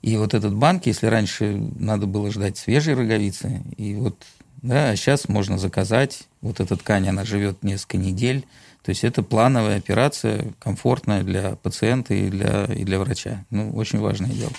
[0.02, 4.16] И вот этот банк, если раньше надо было ждать свежей роговицы, и вот
[4.62, 6.24] да, а сейчас можно заказать.
[6.40, 8.44] Вот эта ткань, она живет несколько недель
[8.82, 13.44] то есть это плановая операция, комфортная для пациента и для, и для врача.
[13.50, 14.52] Ну, очень важное дело.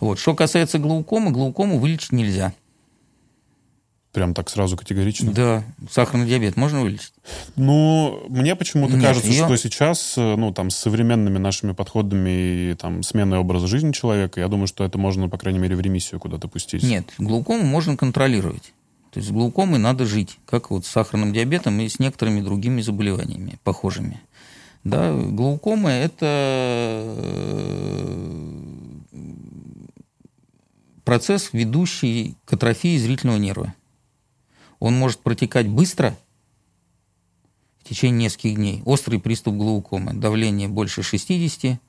[0.00, 0.18] Вот.
[0.18, 2.54] Что касается глаукомы, глаукому вылечить нельзя.
[4.12, 5.30] Прям так сразу категорично?
[5.30, 5.62] Да.
[5.88, 7.12] Сахарный диабет можно вылечить?
[7.54, 12.30] Ну, мне почему-то Нет, кажется, её- что сейчас, э, ну, там, с современными нашими подходами
[12.70, 15.80] и там сменой образа жизни человека, я думаю, что это можно, по крайней мере, в
[15.80, 16.82] ремиссию куда-то пустить.
[16.82, 18.72] Нет, глаукому можно контролировать.
[19.10, 22.80] То есть с глаукомой надо жить, как вот с сахарным диабетом и с некоторыми другими
[22.80, 24.20] заболеваниями похожими.
[24.84, 27.90] Да, глаукома– это э,
[31.04, 33.74] процесс, ведущий к атрофии зрительного нерва.
[34.78, 36.16] Он может протекать быстро,
[37.80, 38.82] в течение нескольких дней.
[38.84, 41.80] Острый приступ глаукомы, давление больше 60.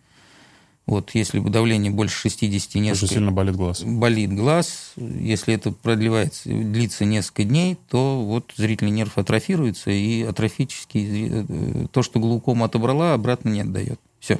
[0.87, 3.83] Вот если бы давление больше 60 Очень несколько сильно болит глаз.
[3.83, 11.29] болит глаз, если это продлевается, длится несколько дней, то вот зрительный нерв атрофируется, и атрофический
[11.29, 13.99] э, то, что глаукома отобрала, обратно не отдает.
[14.19, 14.39] Все.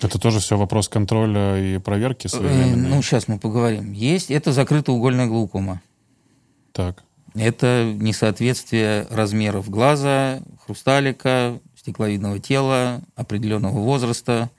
[0.00, 2.88] Это тоже все вопрос контроля и проверки своевременной.
[2.88, 3.92] Ну, сейчас мы поговорим.
[3.92, 5.80] Есть, это закрытоугольная глаукома.
[6.72, 7.02] Так.
[7.34, 14.50] Это несоответствие размеров глаза, хрусталика, стекловидного тела, определенного возраста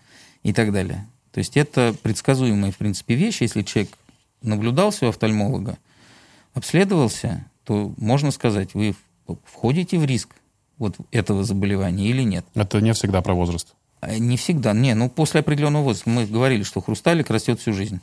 [0.44, 1.08] и так далее.
[1.32, 3.42] То есть это предсказуемая, в принципе, вещь.
[3.42, 3.92] Если человек
[4.42, 5.78] наблюдался у офтальмолога,
[6.54, 8.96] обследовался, то можно сказать, вы
[9.46, 10.36] входите в риск
[10.78, 12.46] вот этого заболевания или нет.
[12.56, 13.76] Это не всегда про возраст.
[14.02, 14.74] А Не всегда.
[14.74, 18.00] Не, ну после определенного возраста мы говорили, что хрусталик растет всю жизнь.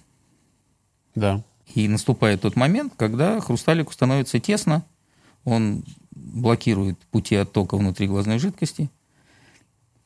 [1.14, 1.42] Да.
[1.74, 4.84] И наступает тот момент, когда хрусталику становится тесно,
[5.44, 8.90] он блокирует пути оттока внутриглазной жидкости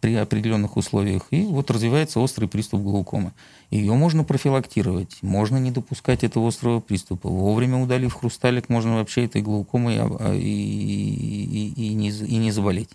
[0.01, 3.32] при определенных условиях, и вот развивается острый приступ глаукомы.
[3.70, 7.28] Ее можно профилактировать, можно не допускать этого острого приступа.
[7.28, 12.36] Вовремя удалив хрусталик, можно вообще этой глаукомой а, а, и, и, и не, за- и
[12.36, 12.90] не заболеть.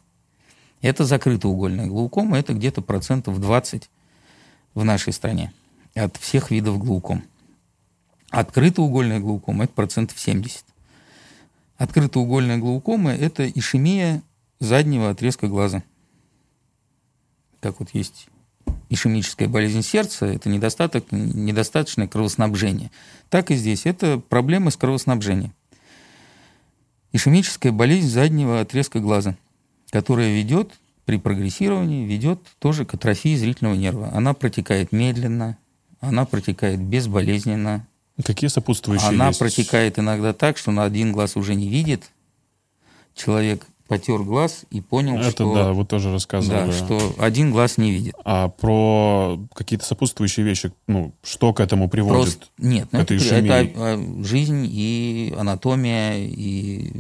[0.82, 3.90] Это закрытоугольная глаукома, это где-то процентов 20
[4.74, 5.54] в нашей стране
[5.94, 7.24] от всех видов глауком.
[8.32, 10.66] Открытоугольная глаукома– это процентов 70.
[11.78, 14.24] Открытоугольная глаукома– это ишемия
[14.60, 15.84] заднего отрезка глаза.
[17.66, 18.28] Как вот есть
[18.90, 22.92] ишемическая болезнь сердца, это недостаток, недостаточное кровоснабжение.
[23.32, 23.88] Так и здесь.
[23.88, 25.52] Это проблемы с кровоснабжением.
[27.12, 29.36] Ишемическая болезнь заднего отрезка глаза,
[29.90, 30.74] которая ведет
[31.06, 34.12] при прогрессировании, ведет тоже к атрофии зрительного нерва.
[34.14, 35.58] Она протекает медленно,
[36.02, 37.88] она протекает безболезненно,
[38.24, 39.40] Какие сопутствующие она есть?
[39.40, 42.12] протекает иногда так, что на один глаз уже не видит.
[43.16, 46.72] Человек потер глаз и понял, Это что, да, вы тоже да, рассказывали.
[46.72, 48.16] что один глаз не видит.
[48.24, 52.24] А про какие-то сопутствующие вещи, ну, что к этому приводит?
[52.24, 56.92] Просто нет, ну, Это это, жизнь и анатомия и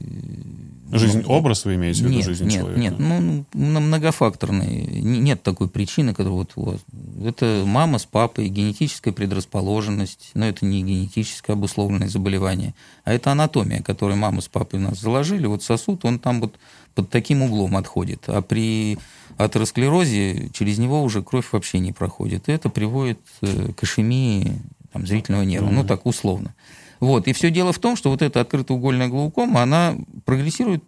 [0.97, 2.79] Жизнь, образ вы имеете в виду, нет, жизнь нет, человека?
[2.79, 5.01] нет, ну, ну, многофакторный.
[5.01, 6.81] Нет такой причины, которая вот, вот.
[7.23, 12.73] Это мама с папой, генетическая предрасположенность, но это не генетическое обусловленное заболевание,
[13.03, 15.45] а это анатомия, которую мама с папой у нас заложили.
[15.47, 16.55] Вот сосуд, он там вот
[16.95, 18.23] под таким углом отходит.
[18.27, 18.97] А при
[19.37, 22.47] атеросклерозе через него уже кровь вообще не проходит.
[22.47, 24.53] И это приводит э, к ишемии
[24.93, 26.53] там, зрительного нерва, ну так условно.
[26.99, 27.27] Вот.
[27.27, 30.83] И все дело в том, что вот эта открытоугольная глаукома, она прогрессирует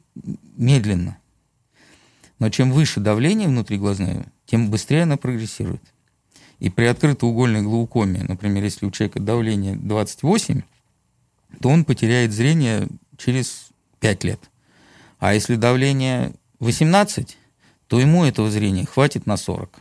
[0.55, 1.17] медленно.
[2.39, 5.81] Но чем выше давление внутриглазное, тем быстрее она прогрессирует.
[6.59, 10.61] И при открытоугольной глаукоме, например, если у человека давление 28,
[11.61, 12.87] то он потеряет зрение
[13.17, 14.39] через 5 лет.
[15.19, 17.37] А если давление 18,
[17.87, 19.79] то ему этого зрения хватит на 40.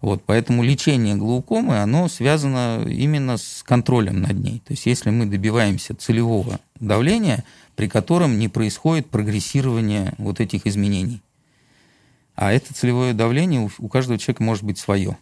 [0.00, 4.62] Вот, поэтому лечение глаукомы, оно связано именно с контролем над ней.
[4.64, 7.44] То есть если мы добиваемся целевого давления,
[7.74, 11.20] при котором не происходит прогрессирование вот этих изменений.
[12.36, 15.18] А это целевое давление у, каждого человека может быть свое.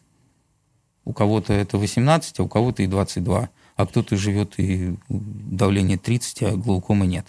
[1.06, 3.48] У кого-то это 18, а у кого-то и 22.
[3.76, 7.26] А кто-то живет и давление 30, а глаукомы нет.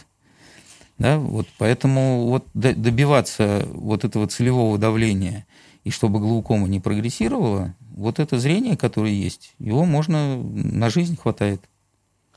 [0.98, 5.46] Да, вот поэтому вот добиваться вот этого целевого давления
[5.88, 11.62] и чтобы глаукома не прогрессировала, вот это зрение, которое есть, его можно на жизнь хватает.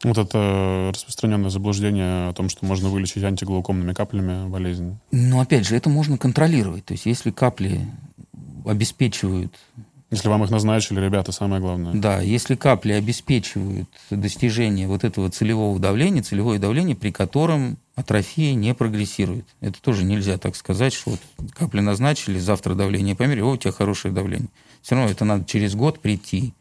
[0.05, 4.99] Вот это распространенное заблуждение о том, что можно вылечить антиглаукомными каплями болезнь.
[5.11, 6.85] Но опять же, это можно контролировать.
[6.85, 7.81] То есть если капли
[8.65, 9.59] обеспечивают
[10.11, 11.95] Если вам их назначили, ребята, самое главное.
[11.95, 18.75] Да, если капли обеспечивают достижение вот этого целевого давления, целевое давление, при котором атрофия не
[18.75, 19.47] прогрессирует.
[19.61, 23.73] Это тоже нельзя так сказать, что вот капли назначили, завтра давление померили, о, у тебя
[23.73, 24.49] хорошее давление.
[24.83, 26.55] Все равно это надо через год прийти,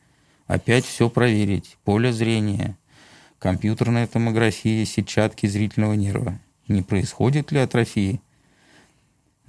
[0.45, 2.77] опять все проверить, поле зрения,
[3.39, 6.37] компьютерная томография, сетчатки зрительного нерва.
[6.67, 8.21] Не происходит ли атрофии?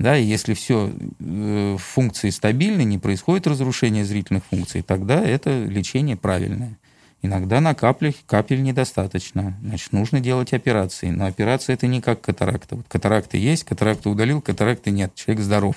[0.01, 6.17] Да, и если все э, функции стабильны, не происходит разрушение зрительных функций, тогда это лечение
[6.17, 6.79] правильное.
[7.21, 9.59] Иногда на каплях капель недостаточно.
[9.63, 11.11] Значит, нужно делать операции.
[11.11, 12.77] Но операция это не как катаракта.
[12.77, 15.15] Вот катаракта есть, катаракта удалил, катаракты нет.
[15.15, 15.77] Человек здоров.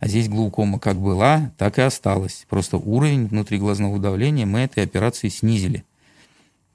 [0.00, 2.46] А здесь глаукома как была, так и осталась.
[2.48, 5.84] Просто уровень внутриглазного давления мы этой операцией снизили.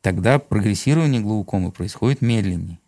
[0.01, 2.79] Тогда прогрессирование глаукомы происходит медленнее.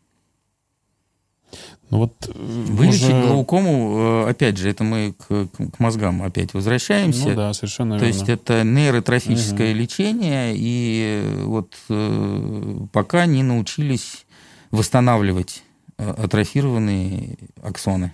[1.89, 3.21] Ну вот э, Вылечить уже...
[3.21, 7.29] глаукому, э, опять же, это мы к, к мозгам опять возвращаемся.
[7.29, 8.17] Ну да, совершенно То верно.
[8.17, 9.79] есть это нейротрофическое угу.
[9.79, 14.25] лечение, и вот э, пока не научились
[14.71, 15.63] восстанавливать
[15.97, 18.13] атрофированные аксоны.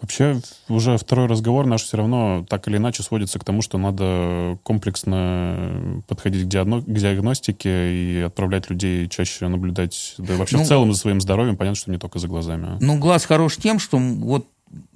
[0.00, 4.58] Вообще, уже второй разговор наш все равно так или иначе сводится к тому, что надо
[4.62, 10.68] комплексно подходить к, диагно- к диагностике и отправлять людей чаще наблюдать, да вообще ну, в
[10.68, 12.66] целом за своим здоровьем, понятно, что не только за глазами.
[12.66, 12.78] А.
[12.80, 14.46] Ну, глаз хорош тем, что вот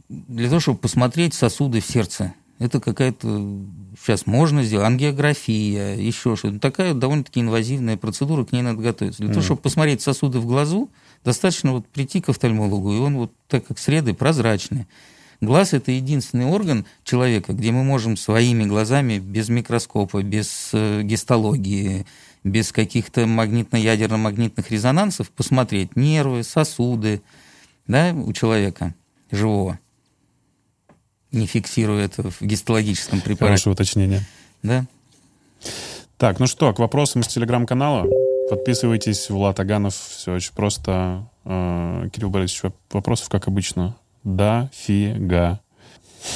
[0.08, 3.60] для того, чтобы посмотреть сосуды в сердце, это какая-то
[4.00, 6.58] сейчас можно сделать, ангиография, еще что-то.
[6.58, 9.22] Такая довольно-таки инвазивная процедура, к ней надо готовиться.
[9.22, 9.34] Для mm.
[9.34, 10.90] того, чтобы посмотреть сосуды в глазу,
[11.26, 14.86] Достаточно вот прийти к офтальмологу, и он вот так как среды прозрачный.
[15.40, 22.06] Глаз– это единственный орган человека, где мы можем своими глазами, без микроскопа, без э, гистологии,
[22.44, 27.22] без каких-то магнитно-ядерно-магнитных резонансов посмотреть нервы, сосуды
[27.88, 28.94] да, у человека
[29.32, 29.80] живого,
[31.32, 33.62] не фиксируя это в гистологическом препарате.
[33.62, 34.22] Хорошее уточнение.
[34.62, 34.86] Да.
[36.18, 38.06] Так, ну что, к вопросам из телеграм-канала.
[38.48, 39.94] Подписывайтесь, Влад Аганов.
[39.94, 41.28] Все очень просто.
[41.44, 43.96] Э, Кирилл Борисович, вопросов, как обычно.
[44.24, 45.60] Да, фига.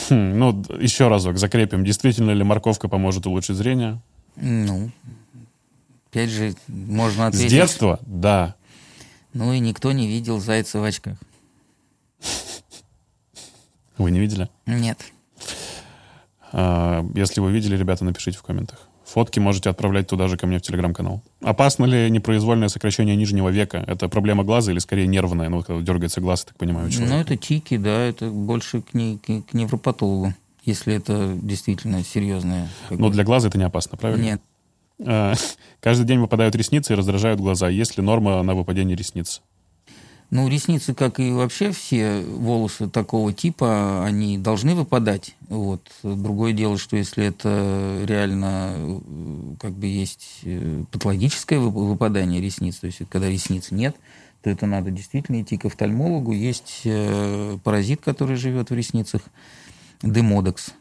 [0.08, 1.84] Хм, ну, еще разок закрепим.
[1.84, 4.00] Действительно ли морковка поможет улучшить зрение?
[4.36, 4.90] Ну,
[6.10, 7.50] опять же, можно ответить...
[7.50, 8.00] С детства?
[8.06, 8.54] Да.
[9.32, 11.16] Ну и никто не видел зайца в очках.
[13.98, 14.48] Вы не видели?
[14.66, 14.98] Нет.
[16.52, 18.88] А, если вы видели, ребята, напишите в комментах.
[19.10, 21.20] Фотки можете отправлять туда же ко мне в телеграм-канал.
[21.42, 23.82] Опасно ли непроизвольное сокращение нижнего века?
[23.88, 25.48] Это проблема глаза или скорее нервная?
[25.48, 28.94] Ну, когда дергается глаз, я так понимаю, у Ну, это тики, да, это больше к,
[28.94, 30.32] не, к, к невропатологу,
[30.64, 32.68] если это действительно серьезное.
[32.88, 34.22] Но для глаза это не опасно, правильно?
[34.22, 34.42] Нет.
[35.04, 35.34] А,
[35.80, 37.68] каждый день выпадают ресницы и раздражают глаза.
[37.68, 39.42] Есть ли норма на выпадение ресниц?
[40.30, 45.34] Ну, ресницы, как и вообще все волосы такого типа, они должны выпадать.
[45.48, 45.82] Вот.
[46.04, 49.00] Другое дело, что если это реально э,
[49.58, 53.96] как бы есть э, патологическое выпадание ресниц, то есть когда ресниц нет,
[54.42, 56.32] то это надо действительно идти к офтальмологу.
[56.32, 59.22] Есть э, паразит, который живет в ресницах,
[60.00, 60.74] демодекс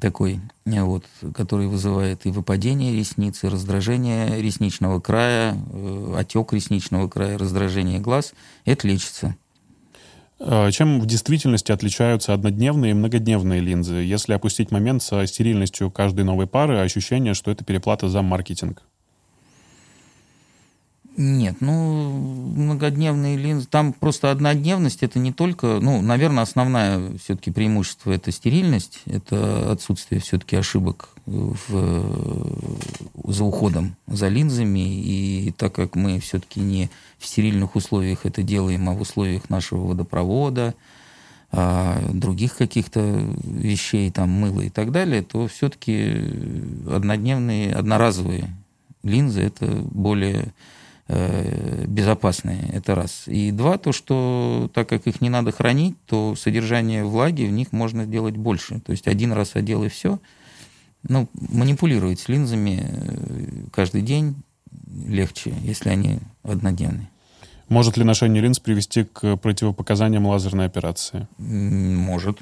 [0.00, 7.38] такой, вот, который вызывает и выпадение ресниц, и раздражение ресничного края, э, отек ресничного края,
[7.38, 8.32] раздражение глаз.
[8.64, 9.36] Это лечится.
[10.40, 13.96] А чем в действительности отличаются однодневные и многодневные линзы?
[13.96, 18.82] Если опустить момент со стерильностью каждой новой пары, ощущение, что это переплата за маркетинг.
[21.22, 22.12] Нет, ну,
[22.56, 29.02] многодневные линзы, там просто однодневность, это не только, ну, наверное, основное все-таки преимущество– это стерильность,
[29.04, 32.56] это отсутствие все-таки ошибок в,
[33.22, 38.88] за уходом за линзами, и так как мы все-таки не в стерильных условиях это делаем,
[38.88, 40.74] а в условиях нашего водопровода,
[41.52, 46.16] а других каких-то вещей, там, мыла и так далее, то все-таки
[46.90, 48.56] однодневные, одноразовые
[49.02, 50.54] линзы– это более
[51.86, 53.24] безопасные, это раз.
[53.26, 57.72] И два, то, что так как их не надо хранить, то содержание влаги в них
[57.72, 58.80] можно сделать больше.
[58.80, 60.18] То есть один раз одел и все.
[61.02, 64.36] Ну, манипулировать линзами э, каждый день
[65.06, 67.08] легче, если они однодневные.
[67.68, 71.28] Может ли ношение линз привести к противопоказаниям лазерной операции?
[71.38, 72.40] Может.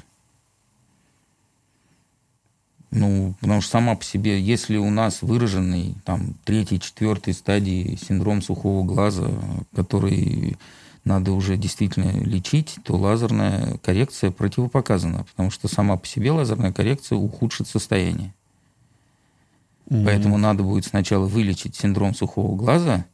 [2.91, 8.41] Ну, потому что сама по себе, если у нас выраженный там третий, четвертый стадии синдром
[8.41, 9.29] сухого глаза,
[9.75, 10.57] который
[11.03, 17.17] надо уже действительно лечить, то лазерная коррекция противопоказана, потому что сама по себе лазерная коррекция
[17.17, 18.33] ухудшит состояние.
[19.89, 20.05] Mm-hmm.
[20.05, 23.05] Поэтому надо будет сначала вылечить синдром сухого глаза,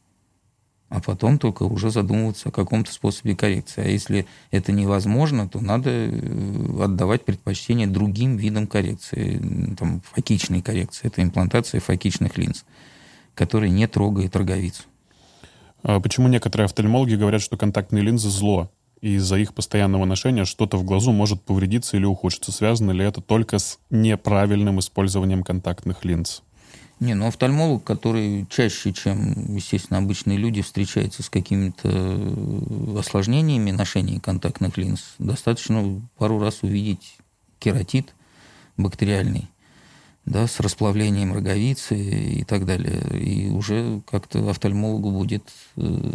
[0.88, 3.84] а потом только уже задумываться о каком-то способе коррекции.
[3.84, 9.74] А если это невозможно, то надо э, отдавать предпочтение другим видам коррекции.
[9.76, 11.08] Там, фокичной коррекции.
[11.08, 12.64] Это имплантация фокичных линз,
[13.34, 14.84] которые не трогают роговицу.
[15.82, 18.70] А почему некоторые офтальмологи говорят, что контактные линзы зло?
[19.00, 22.50] И из-за их постоянного ношения что-то в глазу может повредиться или ухудшиться.
[22.52, 26.42] Связано ли это только с неправильным использованием контактных линз?
[26.98, 34.18] Не, ну офтальмолог, который чаще, чем, естественно, обычные люди, встречается с какими-то э, осложнениями ношения
[34.18, 37.18] контактных линз, достаточно пару раз увидеть
[37.58, 38.14] кератит
[38.78, 39.48] бактериальный
[40.26, 43.00] да, с расплавлением роговицы и так далее.
[43.18, 45.44] И уже как-то офтальмологу будет
[45.76, 46.12] э,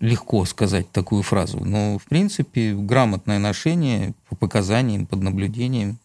[0.00, 1.64] легко сказать такую фразу.
[1.64, 5.98] Но, в принципе, грамотное ношение по показаниям, под наблюдением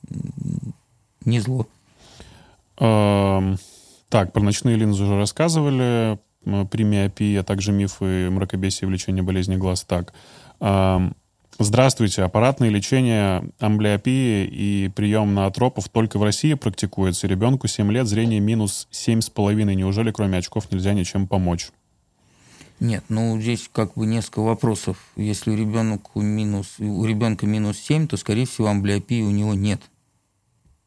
[1.26, 1.68] не зло.
[2.80, 3.58] Эм,
[4.10, 6.20] так, про ночные линзы уже рассказывали,
[6.72, 9.84] при миопии, а также мифы мракобесия и влечения болезни глаз.
[9.84, 10.14] Так,
[11.60, 12.22] Здравствуйте.
[12.22, 17.26] Аппаратное лечение амблиопии и прием на атропов только в России практикуется.
[17.26, 19.74] Ребенку 7 лет, зрение минус 7,5.
[19.74, 21.72] Неужели кроме очков нельзя ничем помочь?
[22.80, 25.04] Нет, ну здесь как бы несколько вопросов.
[25.16, 29.82] Если у ребенка минус, у ребенка минус 7, то, скорее всего, амблиопии у него нет.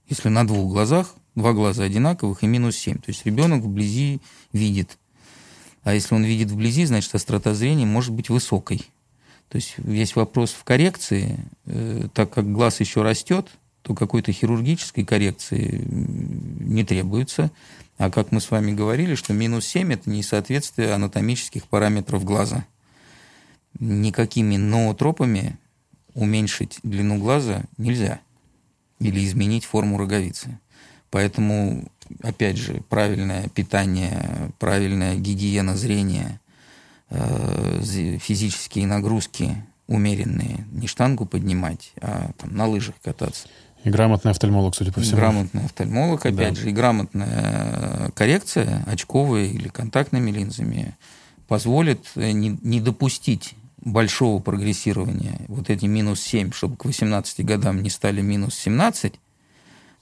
[0.09, 2.99] Если на двух глазах, два глаза одинаковых и минус 7.
[2.99, 4.21] То есть ребенок вблизи
[4.53, 4.99] видит.
[5.83, 8.87] А если он видит вблизи, значит, острота зрения может быть высокой.
[9.49, 13.49] То есть есть вопрос в коррекции, э, так как глаз еще растет,
[13.83, 17.51] то какой-то хирургической коррекции не требуется.
[17.99, 22.65] А как мы с вами говорили, что минус 7– это несоответствие анатомических параметров глаза.
[23.79, 25.59] Никакими ноотропами
[26.15, 28.21] уменьшить длину глаза нельзя
[29.01, 30.59] или изменить форму роговицы.
[31.11, 31.85] Поэтому,
[32.23, 36.41] опять же, правильное питание, правильная гигиена зрения–
[37.13, 39.57] Э, физические нагрузки
[39.89, 43.49] умеренные, не штангу поднимать, а там, на лыжах кататься.
[43.83, 45.17] И грамотный офтальмолог, судя по всему.
[45.17, 46.61] Грамотный офтальмолог, опять да.
[46.61, 50.95] же, и грамотная коррекция очковой или контактными линзами
[51.49, 57.83] позволит э, не, не допустить большого прогрессирования, вот эти минус 7, чтобы к 18 годам
[57.83, 59.15] не стали минус 17,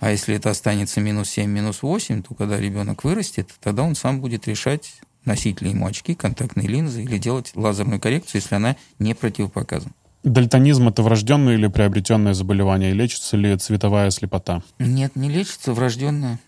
[0.00, 4.20] а если это останется минус 7, минус 8, то когда ребенок вырастет, тогда он сам
[4.20, 9.14] будет решать, носить ли ему очки, контактные линзы или делать лазерную коррекцию, если она не
[9.14, 9.92] противопоказана.
[10.24, 12.92] Дальтонизм– это врожденное или приобретенное заболевание?
[12.92, 14.62] Лечится ли цветовая слепота?
[14.78, 16.38] Нет, не лечится, врожденное.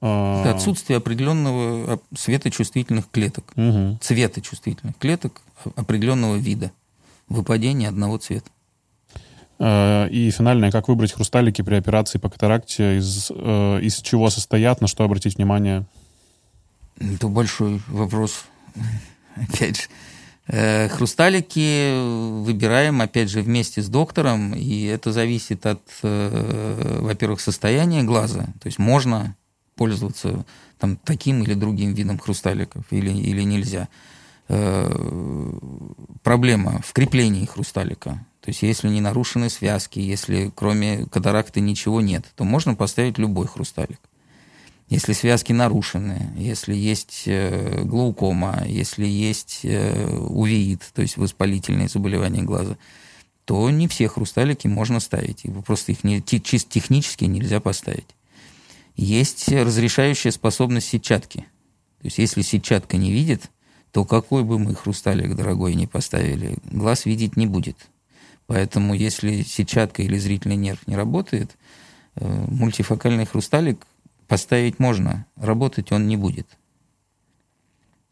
[0.00, 0.42] А...
[0.42, 3.52] Это отсутствие определенного светочувствительных клеток.
[3.56, 3.98] Угу.
[4.00, 5.42] Цветочувствительных клеток
[5.76, 6.72] определенного вида.
[7.28, 8.50] Выпадение одного цвета.
[9.58, 14.80] А, и финальное, как выбрать хрусталики при операции по катаракте, из, э, из чего состоят,
[14.80, 15.84] на что обратить внимание?
[17.00, 18.44] Это большой вопрос.
[19.36, 19.88] Опять же,
[20.46, 28.02] э, хрусталики выбираем, опять же, вместе с доктором, и это зависит от, э, во-первых, состояния
[28.02, 28.44] глаза.
[28.60, 29.34] То есть можно
[29.74, 30.44] пользоваться
[30.78, 33.88] там, таким или другим видом хрусталиков или, или нельзя.
[34.48, 35.52] Э,
[36.22, 38.26] проблема в креплении хрусталика.
[38.40, 43.46] То есть если не нарушены связки, если кроме катаракты ничего нет, то можно поставить любой
[43.46, 44.00] хрусталик
[44.88, 52.42] если связки нарушены, если есть э, глаукома, если есть э, увеит, то есть воспалительные заболевания
[52.42, 52.78] глаза,
[53.44, 55.44] то не все хрусталики можно ставить.
[55.66, 58.06] Просто их не, чисто технически нельзя поставить.
[58.96, 61.40] Есть разрешающая способность сетчатки.
[62.00, 63.50] То есть если сетчатка не видит,
[63.92, 67.76] то какой бы мы хрусталик дорогой не поставили, глаз видеть не будет.
[68.46, 71.56] Поэтому если сетчатка или зрительный нерв не работает,
[72.16, 73.86] э, мультифокальный хрусталик
[74.26, 76.46] поставить можно, работать он не будет.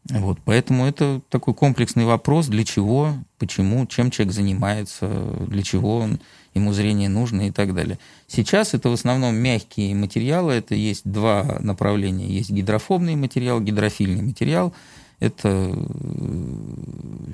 [0.09, 5.09] Вот, поэтому это такой комплексный вопрос, для чего, почему, чем человек занимается,
[5.49, 6.21] для чего он,
[6.55, 7.99] ему зрение нужно и так далее.
[8.29, 12.29] Сейчас это в основном мягкие материалы, это есть два направления.
[12.29, 14.73] Есть гидрофобный материал, гидрофильный материал.
[15.19, 15.75] Это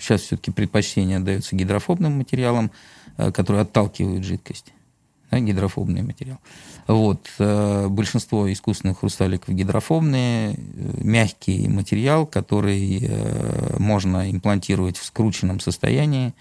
[0.01, 2.70] сейчас все-таки предпочтение отдается гидрофобным материалам,
[3.16, 4.72] э, которые отталкивают жидкость
[5.33, 6.39] да, гидрофобный материал.
[6.87, 7.28] Вот.
[7.39, 10.57] Э, большинство искусственных хрусталиков гидрофобные, э,
[11.03, 16.35] мягкий материал, который э, можно имплантировать в скрученном состоянии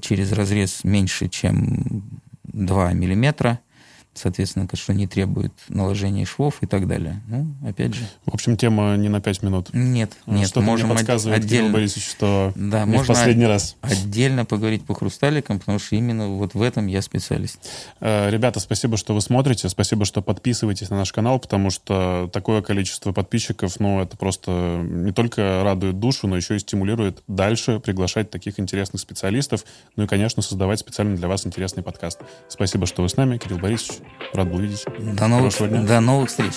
[0.00, 2.02] через разрез меньше, чем
[2.44, 3.60] 2 миллиметра–
[4.14, 7.22] соответственно, что не требует наложения швов и так далее.
[7.28, 8.06] Ну, опять же.
[8.26, 9.68] В общем, тема не на 5 минут.
[9.72, 10.48] Нет, ну, нет.
[10.48, 13.76] Что-то можем мне подсказывает, отдельно, Кирилл Борисович, что да, не можно в последний раз.
[13.80, 17.58] отдельно поговорить по хрусталикам, потому что именно вот в этом я специалист.
[18.00, 22.62] Э, ребята, спасибо, что вы смотрите, спасибо, что подписываетесь на наш канал, потому что такое
[22.62, 28.30] количество подписчиков, ну, это просто не только радует душу, но еще и стимулирует дальше приглашать
[28.30, 29.64] таких интересных специалистов,
[29.96, 32.20] ну и, конечно, создавать специально для вас интересный подкаст.
[32.48, 33.38] Спасибо, что вы с нами.
[33.38, 34.01] Кирилл Борисович,
[34.34, 34.84] Видеть.
[35.16, 36.54] До новых, до новых встреч.